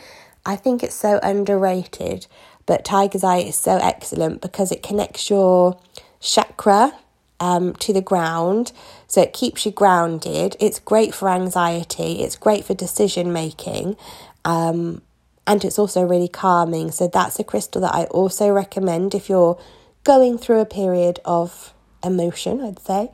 I 0.46 0.56
think 0.56 0.84
it's 0.84 0.96
so 0.96 1.20
underrated, 1.22 2.28
but 2.66 2.84
Tiger's 2.84 3.24
Eye 3.24 3.38
is 3.38 3.56
so 3.56 3.78
excellent 3.78 4.42
because 4.42 4.72
it 4.72 4.84
connects 4.84 5.30
your 5.30 5.80
chakra 6.20 6.94
um, 7.40 7.74
to 7.74 7.94
the 7.94 8.02
ground. 8.02 8.72
So 9.12 9.20
it 9.20 9.34
keeps 9.34 9.66
you 9.66 9.74
grounded. 9.74 10.56
It's 10.62 10.80
great 10.80 11.14
for 11.14 11.28
anxiety, 11.28 12.24
it's 12.24 12.38
great 12.38 12.64
for 12.64 12.74
decision 12.74 13.34
making. 13.34 13.98
Um, 14.46 15.02
and 15.46 15.66
it's 15.66 15.78
also 15.78 16.04
really 16.04 16.30
calming. 16.30 16.92
So 16.92 17.10
that's 17.10 17.38
a 17.38 17.44
crystal 17.44 17.82
that 17.82 17.94
I 17.94 18.06
also 18.06 18.50
recommend 18.50 19.14
if 19.14 19.28
you're 19.28 19.60
going 20.06 20.38
through 20.38 20.62
a 20.62 20.66
period 20.66 21.20
of 21.26 21.74
emotion, 22.02 22.62
I'd 22.62 22.80
say. 22.80 23.12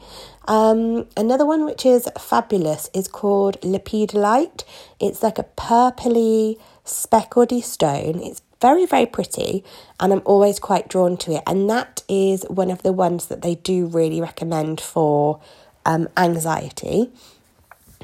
Um, 0.47 1.07
another 1.17 1.47
one 1.47 1.65
which 1.65 1.83
is 1.83 2.07
fabulous 2.15 2.91
is 2.93 3.07
called 3.07 3.60
lepidolite. 3.62 4.65
It's 4.99 5.23
like 5.23 5.39
a 5.39 5.47
purpley 5.57 6.60
speckledy 6.86 7.63
stone. 7.63 8.21
It's 8.21 8.43
very, 8.62 8.86
very 8.86 9.07
pretty, 9.07 9.63
and 9.99 10.13
I'm 10.13 10.21
always 10.25 10.60
quite 10.60 10.89
drawn 10.89 11.17
to 11.17 11.38
it. 11.38 11.43
And 11.47 11.67
that 11.71 12.03
is 12.07 12.43
one 12.49 12.69
of 12.69 12.83
the 12.83 12.93
ones 12.93 13.27
that 13.27 13.41
they 13.41 13.55
do 13.55 13.88
really 13.88 14.21
recommend 14.21 14.79
for 14.79 15.41
um, 15.88 16.08
anxiety. 16.15 17.10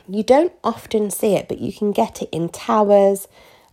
You 0.08 0.24
don't 0.24 0.54
often 0.63 1.12
see 1.12 1.36
it, 1.36 1.48
but 1.48 1.60
you 1.60 1.72
can 1.72 1.91
get 1.91 2.22
it 2.22 2.30
in 2.32 2.50
towers 2.50 3.28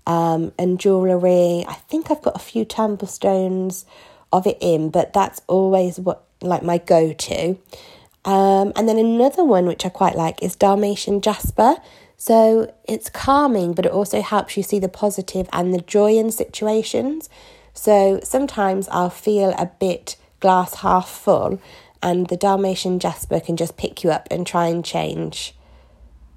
um, 0.07 0.53
and 0.59 0.79
jewellery. 0.79 1.64
I 1.66 1.75
think 1.75 2.11
I've 2.11 2.20
got 2.20 2.37
a 2.37 2.40
few 2.40 2.64
temple 2.64 3.09
stones 3.09 3.87
of 4.33 4.46
it 4.46 4.59
in, 4.61 4.90
but 4.90 5.12
that's 5.12 5.40
always 5.46 5.99
what 5.99 6.25
like 6.42 6.62
my 6.62 6.79
go 6.79 7.12
to. 7.12 7.57
Um, 8.25 8.73
and 8.77 8.88
then 8.88 8.99
another 8.99 9.44
one 9.44 9.66
which 9.66 9.87
I 9.87 9.88
quite 9.88 10.16
like 10.16 10.42
is 10.42 10.57
Dalmatian 10.57 11.20
Jasper. 11.20 11.77
So 12.16 12.75
it's 12.85 13.09
calming, 13.09 13.73
but 13.73 13.87
it 13.87 13.92
also 13.92 14.20
helps 14.20 14.57
you 14.57 14.62
see 14.62 14.79
the 14.79 14.88
positive 14.88 15.49
and 15.53 15.73
the 15.73 15.81
joy 15.81 16.18
in 16.18 16.31
situations. 16.31 17.31
So 17.73 18.20
sometimes 18.23 18.88
I'll 18.88 19.09
feel 19.09 19.51
a 19.51 19.70
bit 19.79 20.16
glass 20.40 20.75
half 20.77 21.09
full, 21.09 21.61
and 22.02 22.28
the 22.28 22.36
Dalmatian 22.36 22.98
Jasper 22.98 23.40
can 23.40 23.56
just 23.56 23.76
pick 23.76 24.02
you 24.02 24.10
up 24.10 24.28
and 24.30 24.46
try 24.46 24.66
and 24.66 24.84
change. 24.84 25.54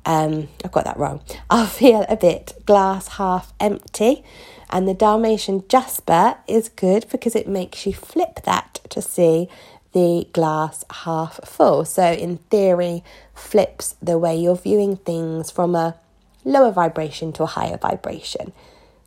Um, 0.06 0.50
I've 0.64 0.72
got 0.72 0.86
that 0.86 0.98
wrong. 0.98 1.22
I'll 1.50 1.66
feel 1.68 2.06
a 2.10 2.18
bit 2.18 2.54
glass 2.66 3.08
half 3.10 3.54
empty, 3.60 4.24
and 4.70 4.88
the 4.88 4.94
Dalmatian 4.94 5.64
Jasper 5.68 6.38
is 6.48 6.70
good 6.70 7.08
because 7.12 7.36
it 7.36 7.48
makes 7.48 7.86
you 7.86 7.94
flip 7.94 8.42
that 8.44 8.82
to 8.90 9.02
see 9.02 9.48
the 9.94 10.28
glass 10.34 10.84
half 10.92 11.40
full. 11.48 11.86
So, 11.86 12.12
in 12.12 12.38
theory, 12.50 13.04
flips 13.34 13.96
the 14.02 14.18
way 14.18 14.36
you're 14.36 14.56
viewing 14.56 14.98
things 14.98 15.52
from 15.52 15.76
a 15.76 15.96
lower 16.44 16.72
vibration 16.72 17.32
to 17.34 17.44
a 17.44 17.48
higher 17.48 17.78
vibration. 17.78 18.52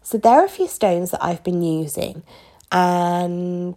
So, 0.02 0.16
there 0.16 0.40
are 0.40 0.44
a 0.44 0.48
few 0.48 0.68
stones 0.68 1.10
that 1.10 1.22
I've 1.22 1.44
been 1.44 1.62
using, 1.62 2.22
and 2.72 3.76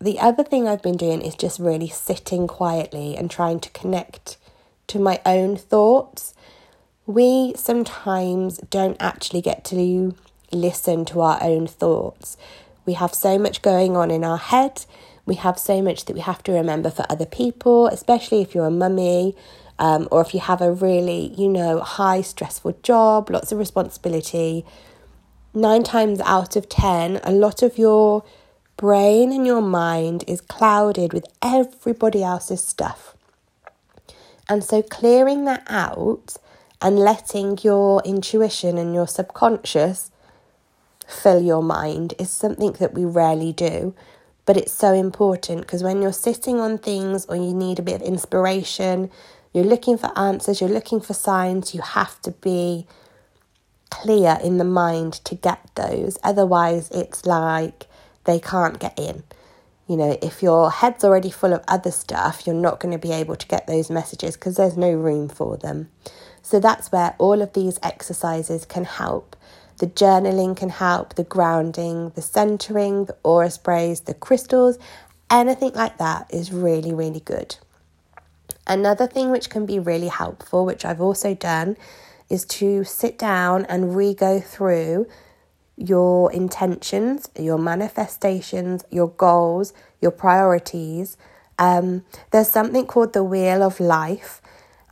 the 0.00 0.18
other 0.18 0.42
thing 0.42 0.66
I've 0.66 0.82
been 0.82 0.96
doing 0.96 1.20
is 1.20 1.34
just 1.34 1.58
really 1.58 1.88
sitting 1.88 2.46
quietly 2.46 3.16
and 3.16 3.30
trying 3.30 3.60
to 3.60 3.70
connect 3.70 4.36
to 4.88 4.98
my 4.98 5.20
own 5.26 5.56
thoughts. 5.56 6.34
We 7.06 7.54
sometimes 7.56 8.58
don't 8.58 8.96
actually 9.00 9.42
get 9.42 9.64
to 9.66 10.16
listen 10.52 11.04
to 11.06 11.20
our 11.20 11.38
own 11.42 11.66
thoughts. 11.66 12.36
We 12.86 12.94
have 12.94 13.14
so 13.14 13.38
much 13.38 13.62
going 13.62 13.96
on 13.96 14.10
in 14.10 14.24
our 14.24 14.38
head 14.38 14.84
we 15.30 15.36
have 15.36 15.60
so 15.60 15.80
much 15.80 16.06
that 16.06 16.14
we 16.14 16.20
have 16.20 16.42
to 16.42 16.50
remember 16.52 16.90
for 16.90 17.06
other 17.08 17.24
people, 17.24 17.86
especially 17.86 18.40
if 18.40 18.52
you're 18.52 18.66
a 18.66 18.70
mummy 18.70 19.36
um, 19.78 20.08
or 20.10 20.20
if 20.22 20.34
you 20.34 20.40
have 20.40 20.60
a 20.60 20.72
really, 20.72 21.32
you 21.36 21.48
know, 21.48 21.78
high 21.78 22.20
stressful 22.20 22.76
job, 22.82 23.30
lots 23.30 23.52
of 23.52 23.58
responsibility. 23.58 24.64
Nine 25.54 25.84
times 25.84 26.20
out 26.22 26.56
of 26.56 26.68
ten, 26.68 27.20
a 27.22 27.30
lot 27.30 27.62
of 27.62 27.78
your 27.78 28.24
brain 28.80 29.30
and 29.30 29.46
your 29.46 29.60
mind 29.60 30.24
is 30.26 30.40
clouded 30.40 31.12
with 31.12 31.26
everybody 31.42 32.22
else's 32.22 32.64
stuff. 32.64 33.14
And 34.48 34.64
so 34.64 34.80
clearing 34.80 35.44
that 35.44 35.64
out 35.68 36.38
and 36.80 36.98
letting 36.98 37.58
your 37.62 38.00
intuition 38.06 38.78
and 38.78 38.94
your 38.94 39.06
subconscious 39.06 40.10
fill 41.06 41.42
your 41.42 41.62
mind 41.62 42.14
is 42.18 42.30
something 42.30 42.72
that 42.80 42.94
we 42.94 43.04
rarely 43.04 43.52
do. 43.52 43.94
But 44.46 44.56
it's 44.56 44.72
so 44.72 44.94
important 44.94 45.60
because 45.60 45.82
when 45.82 46.00
you're 46.00 46.14
sitting 46.14 46.58
on 46.58 46.78
things 46.78 47.26
or 47.26 47.36
you 47.36 47.52
need 47.52 47.78
a 47.78 47.82
bit 47.82 48.00
of 48.00 48.08
inspiration, 48.08 49.10
you're 49.52 49.62
looking 49.62 49.98
for 49.98 50.10
answers, 50.18 50.62
you're 50.62 50.70
looking 50.70 51.02
for 51.02 51.12
signs, 51.12 51.74
you 51.74 51.82
have 51.82 52.18
to 52.22 52.30
be 52.30 52.86
clear 53.90 54.38
in 54.42 54.56
the 54.56 54.64
mind 54.64 55.12
to 55.26 55.34
get 55.34 55.60
those. 55.74 56.16
Otherwise, 56.24 56.90
it's 56.92 57.26
like 57.26 57.89
they 58.24 58.38
can't 58.38 58.78
get 58.78 58.98
in. 58.98 59.22
You 59.88 59.96
know, 59.96 60.16
if 60.22 60.42
your 60.42 60.70
head's 60.70 61.02
already 61.02 61.30
full 61.30 61.52
of 61.52 61.64
other 61.66 61.90
stuff, 61.90 62.46
you're 62.46 62.54
not 62.54 62.78
going 62.78 62.92
to 62.92 62.98
be 62.98 63.12
able 63.12 63.36
to 63.36 63.46
get 63.46 63.66
those 63.66 63.90
messages 63.90 64.36
because 64.36 64.56
there's 64.56 64.76
no 64.76 64.92
room 64.92 65.28
for 65.28 65.56
them. 65.56 65.90
So 66.42 66.60
that's 66.60 66.92
where 66.92 67.14
all 67.18 67.42
of 67.42 67.52
these 67.52 67.78
exercises 67.82 68.64
can 68.64 68.84
help. 68.84 69.36
The 69.78 69.86
journaling 69.86 70.56
can 70.56 70.68
help, 70.68 71.14
the 71.14 71.24
grounding, 71.24 72.10
the 72.10 72.22
centering, 72.22 73.06
the 73.06 73.16
aura 73.22 73.50
sprays, 73.50 74.02
the 74.02 74.14
crystals, 74.14 74.78
anything 75.30 75.72
like 75.72 75.98
that 75.98 76.32
is 76.32 76.52
really, 76.52 76.92
really 76.92 77.20
good. 77.20 77.56
Another 78.66 79.06
thing 79.06 79.30
which 79.30 79.50
can 79.50 79.66
be 79.66 79.78
really 79.78 80.08
helpful, 80.08 80.64
which 80.64 80.84
I've 80.84 81.00
also 81.00 81.34
done, 81.34 81.76
is 82.28 82.44
to 82.44 82.84
sit 82.84 83.18
down 83.18 83.64
and 83.64 83.96
re 83.96 84.14
go 84.14 84.38
through 84.38 85.08
your 85.80 86.30
intentions, 86.32 87.30
your 87.38 87.58
manifestations, 87.58 88.84
your 88.90 89.08
goals, 89.08 89.72
your 90.00 90.10
priorities. 90.10 91.16
Um, 91.58 92.04
there's 92.30 92.48
something 92.48 92.86
called 92.86 93.14
the 93.14 93.24
Wheel 93.24 93.62
of 93.62 93.80
Life, 93.80 94.42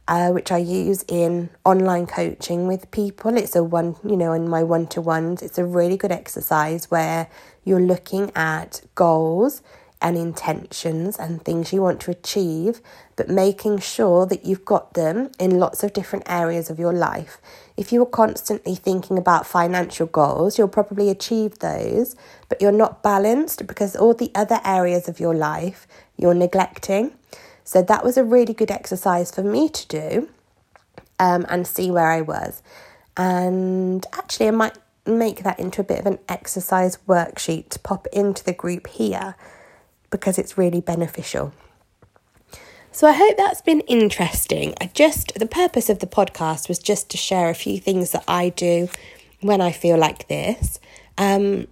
uh, 0.09 0.31
which 0.31 0.51
I 0.51 0.59
use 0.59 1.05
in 1.07 1.51
online 1.64 2.07
coaching 2.07 2.66
with 2.66 2.90
people. 2.90 3.37
It's 3.37 3.55
a 3.55 3.62
one, 3.62 3.96
you 4.03 4.16
know, 4.16 4.33
in 4.33 4.48
my 4.48 4.62
one 4.62 4.87
to 4.88 5.01
ones. 5.03 5.42
It's 5.42 5.59
a 5.59 5.64
really 5.64 5.98
good 5.98 6.12
exercise 6.12 6.90
where 6.90 7.29
you're 7.64 7.81
looking 7.81 8.33
at 8.35 8.81
goals 8.94 9.62
and 10.01 10.16
intentions 10.16 11.18
and 11.18 11.44
things 11.44 11.72
you 11.72 11.83
want 11.83 12.01
to 12.01 12.11
achieve, 12.11 12.81
but 13.16 13.29
making 13.29 13.79
sure 13.79 14.27
that 14.27 14.44
you've 14.44 14.64
got 14.64 14.94
them 14.94 15.31
in 15.38 15.59
lots 15.59 15.83
of 15.83 15.92
different 15.92 16.24
areas 16.29 16.70
of 16.70 16.79
your 16.79 16.92
life. 16.92 17.40
If 17.79 17.93
you 17.93 18.03
are 18.03 18.07
constantly 18.07 18.75
thinking 18.75 19.17
about 19.17 19.47
financial 19.47 20.09
goals, 20.09 20.59
you'll 20.59 20.67
probably 20.67 21.11
achieve 21.11 21.61
those, 21.61 22.17
but 22.49 22.61
you're 22.61 22.73
not 22.73 23.05
balanced 23.05 23.69
because 23.69 23.95
all 23.95 24.14
the 24.14 24.33
other 24.35 24.61
areas 24.64 25.09
of 25.09 25.21
your 25.21 25.33
life 25.33 25.87
you're 26.17 26.35
neglecting. 26.35 27.12
So 27.62 27.81
that 27.83 28.03
was 28.03 28.17
a 28.17 28.25
really 28.25 28.53
good 28.53 28.73
exercise 28.73 29.31
for 29.31 29.45
me 29.45 29.69
to 29.69 29.87
do 29.87 30.29
um, 31.21 31.47
and 31.49 31.69
see 31.69 31.88
where 31.93 32.11
I 32.11 32.21
was. 32.21 32.64
And 33.17 34.05
actually, 34.12 34.49
I 34.49 34.51
might 34.51 34.77
make 35.07 35.45
that 35.45 35.61
into 35.61 35.81
a 35.81 35.85
bit 35.85 36.01
of 36.01 36.07
an 36.07 36.19
exercise 36.29 36.99
worksheet 37.07 37.69
to 37.69 37.79
pop 37.79 38.09
into 38.12 38.43
the 38.43 38.53
group 38.53 38.88
here 38.88 39.37
because 40.11 40.37
it's 40.37 40.59
really 40.59 40.81
beneficial. 40.81 41.53
So 42.90 43.07
I 43.07 43.12
hope 43.12 43.37
that's 43.37 43.61
been 43.61 43.81
interesting. 43.81 44.74
I 44.81 44.90
just 44.92 45.35
the 45.35 45.46
purpose 45.46 45.88
of 45.88 45.98
the 46.01 46.07
podcast 46.07 46.68
was 46.68 46.79
just 46.79 47.11
to 47.11 47.16
share 47.16 47.48
a 47.48 47.55
few 47.55 47.79
things 47.79 48.12
that 48.12 48.24
I 48.27 48.48
do 48.48 48.88
when 49.40 49.61
I 49.61 49.72
feel 49.72 49.96
like 49.96 50.29
this. 50.29 50.81
Um, 51.16 51.68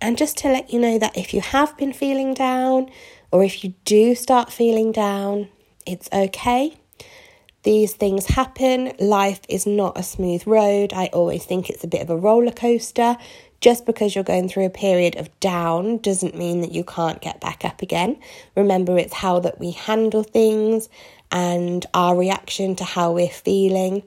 and 0.00 0.16
just 0.16 0.36
to 0.38 0.48
let 0.48 0.72
you 0.72 0.78
know 0.78 0.98
that 0.98 1.16
if 1.16 1.34
you 1.34 1.40
have 1.40 1.76
been 1.76 1.92
feeling 1.92 2.34
down, 2.34 2.90
or 3.32 3.42
if 3.42 3.64
you 3.64 3.74
do 3.84 4.14
start 4.14 4.52
feeling 4.52 4.92
down, 4.92 5.48
it's 5.86 6.08
okay. 6.12 6.76
These 7.64 7.94
things 7.94 8.26
happen. 8.26 8.92
Life 9.00 9.40
is 9.48 9.66
not 9.66 9.98
a 9.98 10.02
smooth 10.02 10.46
road. 10.46 10.92
I 10.92 11.06
always 11.12 11.44
think 11.44 11.68
it's 11.68 11.82
a 11.82 11.88
bit 11.88 12.02
of 12.02 12.10
a 12.10 12.16
roller 12.16 12.52
coaster. 12.52 13.16
Just 13.60 13.86
because 13.86 14.14
you're 14.14 14.22
going 14.24 14.48
through 14.48 14.66
a 14.66 14.70
period 14.70 15.16
of 15.16 15.28
down 15.40 15.98
doesn't 15.98 16.36
mean 16.36 16.60
that 16.60 16.70
you 16.70 16.84
can't 16.84 17.20
get 17.20 17.40
back 17.40 17.64
up 17.64 17.82
again. 17.82 18.20
Remember, 18.56 18.96
it's 18.96 19.14
how 19.14 19.40
that 19.40 19.58
we 19.58 19.72
handle 19.72 20.22
things 20.22 20.88
and 21.32 21.84
our 21.92 22.16
reaction 22.16 22.76
to 22.76 22.84
how 22.84 23.12
we're 23.12 23.28
feeling. 23.28 24.04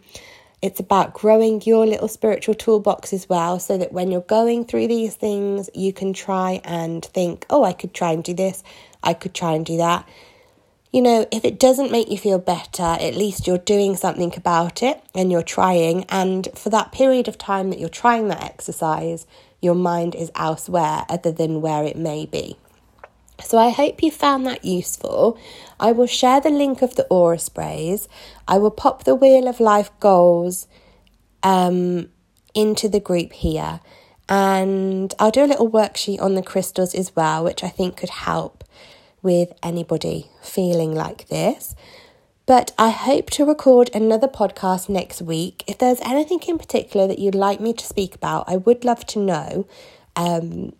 It's 0.61 0.79
about 0.79 1.13
growing 1.13 1.61
your 1.63 1.85
little 1.85 2.07
spiritual 2.07 2.53
toolbox 2.53 3.13
as 3.13 3.27
well, 3.27 3.59
so 3.59 3.77
that 3.77 3.91
when 3.91 4.11
you're 4.11 4.21
going 4.21 4.65
through 4.65 4.87
these 4.87 5.15
things, 5.15 5.69
you 5.73 5.91
can 5.91 6.13
try 6.13 6.61
and 6.63 7.03
think, 7.03 7.45
oh, 7.49 7.63
I 7.63 7.73
could 7.73 7.93
try 7.93 8.11
and 8.11 8.23
do 8.23 8.33
this. 8.33 8.63
I 9.03 9.15
could 9.15 9.33
try 9.33 9.53
and 9.53 9.65
do 9.65 9.77
that. 9.77 10.07
You 10.91 11.01
know, 11.01 11.25
if 11.31 11.45
it 11.45 11.57
doesn't 11.57 11.91
make 11.91 12.11
you 12.11 12.17
feel 12.17 12.37
better, 12.37 12.83
at 12.83 13.15
least 13.15 13.47
you're 13.47 13.57
doing 13.57 13.95
something 13.95 14.33
about 14.35 14.83
it 14.83 15.01
and 15.15 15.31
you're 15.31 15.41
trying. 15.41 16.03
And 16.09 16.49
for 16.53 16.69
that 16.69 16.91
period 16.91 17.29
of 17.29 17.37
time 17.37 17.69
that 17.69 17.79
you're 17.79 17.87
trying 17.87 18.27
that 18.27 18.43
exercise, 18.43 19.25
your 19.61 19.75
mind 19.75 20.15
is 20.15 20.31
elsewhere 20.35 21.05
other 21.07 21.31
than 21.31 21.61
where 21.61 21.85
it 21.85 21.95
may 21.95 22.25
be. 22.25 22.57
So 23.41 23.57
I 23.57 23.69
hope 23.69 24.03
you 24.03 24.11
found 24.11 24.45
that 24.47 24.65
useful. 24.65 25.37
I 25.79 25.93
will 25.93 26.07
share 26.07 26.41
the 26.41 26.49
link 26.49 26.81
of 26.81 26.95
the 26.95 27.05
aura 27.05 27.39
sprays. 27.39 28.09
I 28.45 28.57
will 28.57 28.69
pop 28.69 29.05
the 29.05 29.15
Wheel 29.15 29.47
of 29.47 29.61
Life 29.61 29.91
goals 30.01 30.67
um, 31.41 32.09
into 32.53 32.89
the 32.89 32.99
group 32.99 33.31
here. 33.31 33.79
And 34.27 35.13
I'll 35.19 35.31
do 35.31 35.45
a 35.45 35.47
little 35.47 35.71
worksheet 35.71 36.21
on 36.21 36.35
the 36.35 36.43
crystals 36.43 36.93
as 36.93 37.15
well, 37.15 37.45
which 37.45 37.63
I 37.63 37.69
think 37.69 37.95
could 37.95 38.09
help 38.09 38.63
with 39.21 39.53
anybody 39.63 40.29
feeling 40.41 40.93
like 40.95 41.27
this. 41.27 41.75
But 42.45 42.71
I 42.77 42.89
hope 42.89 43.29
to 43.31 43.45
record 43.45 43.89
another 43.93 44.27
podcast 44.27 44.89
next 44.89 45.21
week. 45.21 45.63
If 45.67 45.77
there's 45.77 46.01
anything 46.01 46.39
in 46.47 46.57
particular 46.57 47.07
that 47.07 47.19
you'd 47.19 47.35
like 47.35 47.61
me 47.61 47.73
to 47.73 47.85
speak 47.85 48.15
about, 48.15 48.45
I 48.47 48.57
would 48.57 48.83
love 48.83 49.05
to 49.07 49.19
know. 49.19 49.67
Um, 50.15 50.73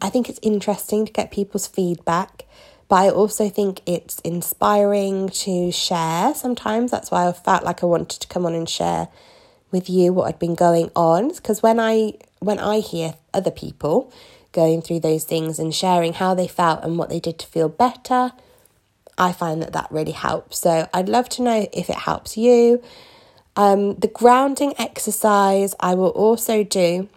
I 0.00 0.08
think 0.08 0.28
it's 0.28 0.40
interesting 0.42 1.04
to 1.04 1.12
get 1.12 1.30
people's 1.30 1.66
feedback, 1.66 2.46
but 2.88 2.96
I 2.96 3.10
also 3.10 3.48
think 3.48 3.82
it's 3.86 4.20
inspiring 4.20 5.28
to 5.28 5.70
share 5.72 6.32
sometimes. 6.34 6.90
That's 6.90 7.10
why 7.10 7.28
I 7.28 7.32
felt 7.32 7.64
like 7.64 7.82
I 7.82 7.86
wanted 7.86 8.20
to 8.20 8.28
come 8.28 8.46
on 8.46 8.54
and 8.54 8.68
share 8.68 9.08
with 9.70 9.90
you 9.90 10.12
what 10.12 10.26
had 10.26 10.38
been 10.38 10.54
going 10.54 10.90
on 10.96 11.28
because 11.28 11.62
when 11.62 11.78
I 11.78 12.14
when 12.40 12.58
I 12.58 12.80
hear 12.80 13.14
other 13.32 13.50
people 13.50 14.12
going 14.52 14.82
through 14.82 15.00
those 15.00 15.24
things 15.24 15.58
and 15.58 15.74
sharing 15.74 16.14
how 16.14 16.34
they 16.34 16.48
felt 16.48 16.82
and 16.82 16.98
what 16.98 17.08
they 17.08 17.20
did 17.20 17.38
to 17.38 17.46
feel 17.46 17.68
better, 17.68 18.32
I 19.16 19.32
find 19.32 19.60
that 19.62 19.72
that 19.72 19.90
really 19.90 20.12
helps. 20.12 20.58
So 20.58 20.88
I'd 20.92 21.08
love 21.08 21.28
to 21.30 21.42
know 21.42 21.68
if 21.72 21.90
it 21.90 21.96
helps 21.96 22.36
you. 22.36 22.82
Um, 23.56 23.96
the 23.96 24.08
grounding 24.08 24.74
exercise, 24.78 25.74
I 25.80 25.94
will 25.94 26.10
also 26.10 26.64
do 26.64 27.08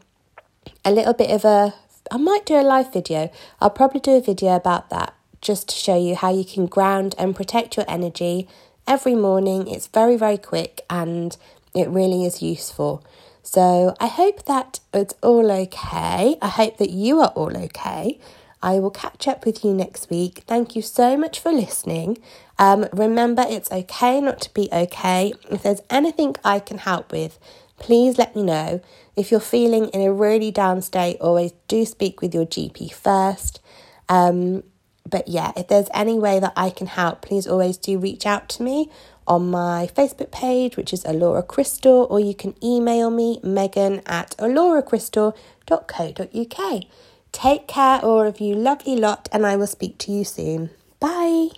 a 0.84 0.92
little 0.92 1.14
bit 1.14 1.32
of 1.32 1.46
a 1.46 1.74
I 2.12 2.18
might 2.18 2.46
do 2.46 2.56
a 2.56 2.62
live 2.62 2.92
video. 2.92 3.32
I'll 3.62 3.70
probably 3.70 4.02
do 4.02 4.18
a 4.18 4.22
video 4.22 4.56
about 4.56 4.90
that 4.90 5.16
just 5.42 5.70
to 5.70 5.76
show 5.76 5.98
you 5.98 6.16
how 6.16 6.34
you 6.34 6.46
can 6.46 6.68
ground 6.68 7.16
and 7.18 7.36
protect 7.36 7.78
your 7.78 7.86
energy 7.88 8.48
every 8.88 9.16
morning. 9.16 9.68
It's 9.68 9.88
very, 9.88 10.18
very 10.18 10.38
quick 10.38 10.82
and 10.90 11.36
it 11.74 11.88
really 11.90 12.26
is 12.26 12.42
useful. 12.42 13.04
So 13.44 13.94
I 14.00 14.08
hope 14.08 14.46
that 14.46 14.80
it's 14.94 15.14
all 15.22 15.52
okay. 15.52 16.38
I 16.42 16.48
hope 16.48 16.78
that 16.78 16.90
you 16.90 17.20
are 17.20 17.34
all 17.36 17.56
okay. 17.56 18.20
I 18.62 18.80
will 18.80 18.90
catch 18.90 19.28
up 19.28 19.46
with 19.46 19.66
you 19.66 19.74
next 19.74 20.10
week. 20.10 20.44
Thank 20.48 20.76
you 20.76 20.82
so 20.82 21.18
much 21.18 21.42
for 21.42 21.52
listening. 21.52 22.18
Um, 22.58 22.88
remember, 22.94 23.46
it's 23.48 23.70
okay 23.70 24.22
not 24.22 24.40
to 24.42 24.54
be 24.54 24.70
okay. 24.72 25.34
If 25.52 25.64
there's 25.64 25.82
anything 25.90 26.38
I 26.46 26.60
can 26.60 26.78
help 26.78 27.12
with, 27.12 27.38
please 27.78 28.18
let 28.18 28.34
me 28.34 28.44
know. 28.44 28.80
If 29.18 29.30
you're 29.30 29.42
feeling 29.42 29.90
in 29.90 30.02
a 30.02 30.14
really 30.14 30.50
down 30.50 30.82
state, 30.82 31.18
always 31.20 31.52
do 31.68 31.86
speak 31.86 32.22
with 32.22 32.34
your 32.34 32.46
GP 32.46 32.94
first. 32.94 33.60
Um, 34.08 34.64
but 35.10 35.28
yeah, 35.28 35.52
if 35.58 35.68
there's 35.68 35.90
any 35.94 36.18
way 36.18 36.40
that 36.40 36.54
I 36.56 36.70
can 36.70 36.88
help, 36.88 37.22
please 37.22 37.46
always 37.46 37.76
do 37.76 38.00
reach 38.00 38.26
out 38.26 38.48
to 38.50 38.64
me 38.64 38.90
on 39.28 39.52
my 39.52 39.90
Facebook 39.96 40.32
page, 40.32 40.78
which 40.78 40.94
is 40.94 41.04
Alora 41.06 41.44
Crystal, 41.44 42.08
or 42.10 42.20
you 42.20 42.36
can 42.36 42.56
email 42.64 43.10
me, 43.10 43.40
megan 43.44 44.02
at 44.06 44.36
aloracrystal.co.uk. 44.38 46.84
Take 47.32 47.68
care, 47.68 48.00
all 48.02 48.22
of 48.22 48.40
you 48.40 48.56
lovely 48.56 48.96
lot, 48.96 49.28
and 49.32 49.46
I 49.46 49.56
will 49.56 49.68
speak 49.68 49.98
to 50.00 50.12
you 50.12 50.24
soon. 50.24 50.72
Bye. 51.00 51.50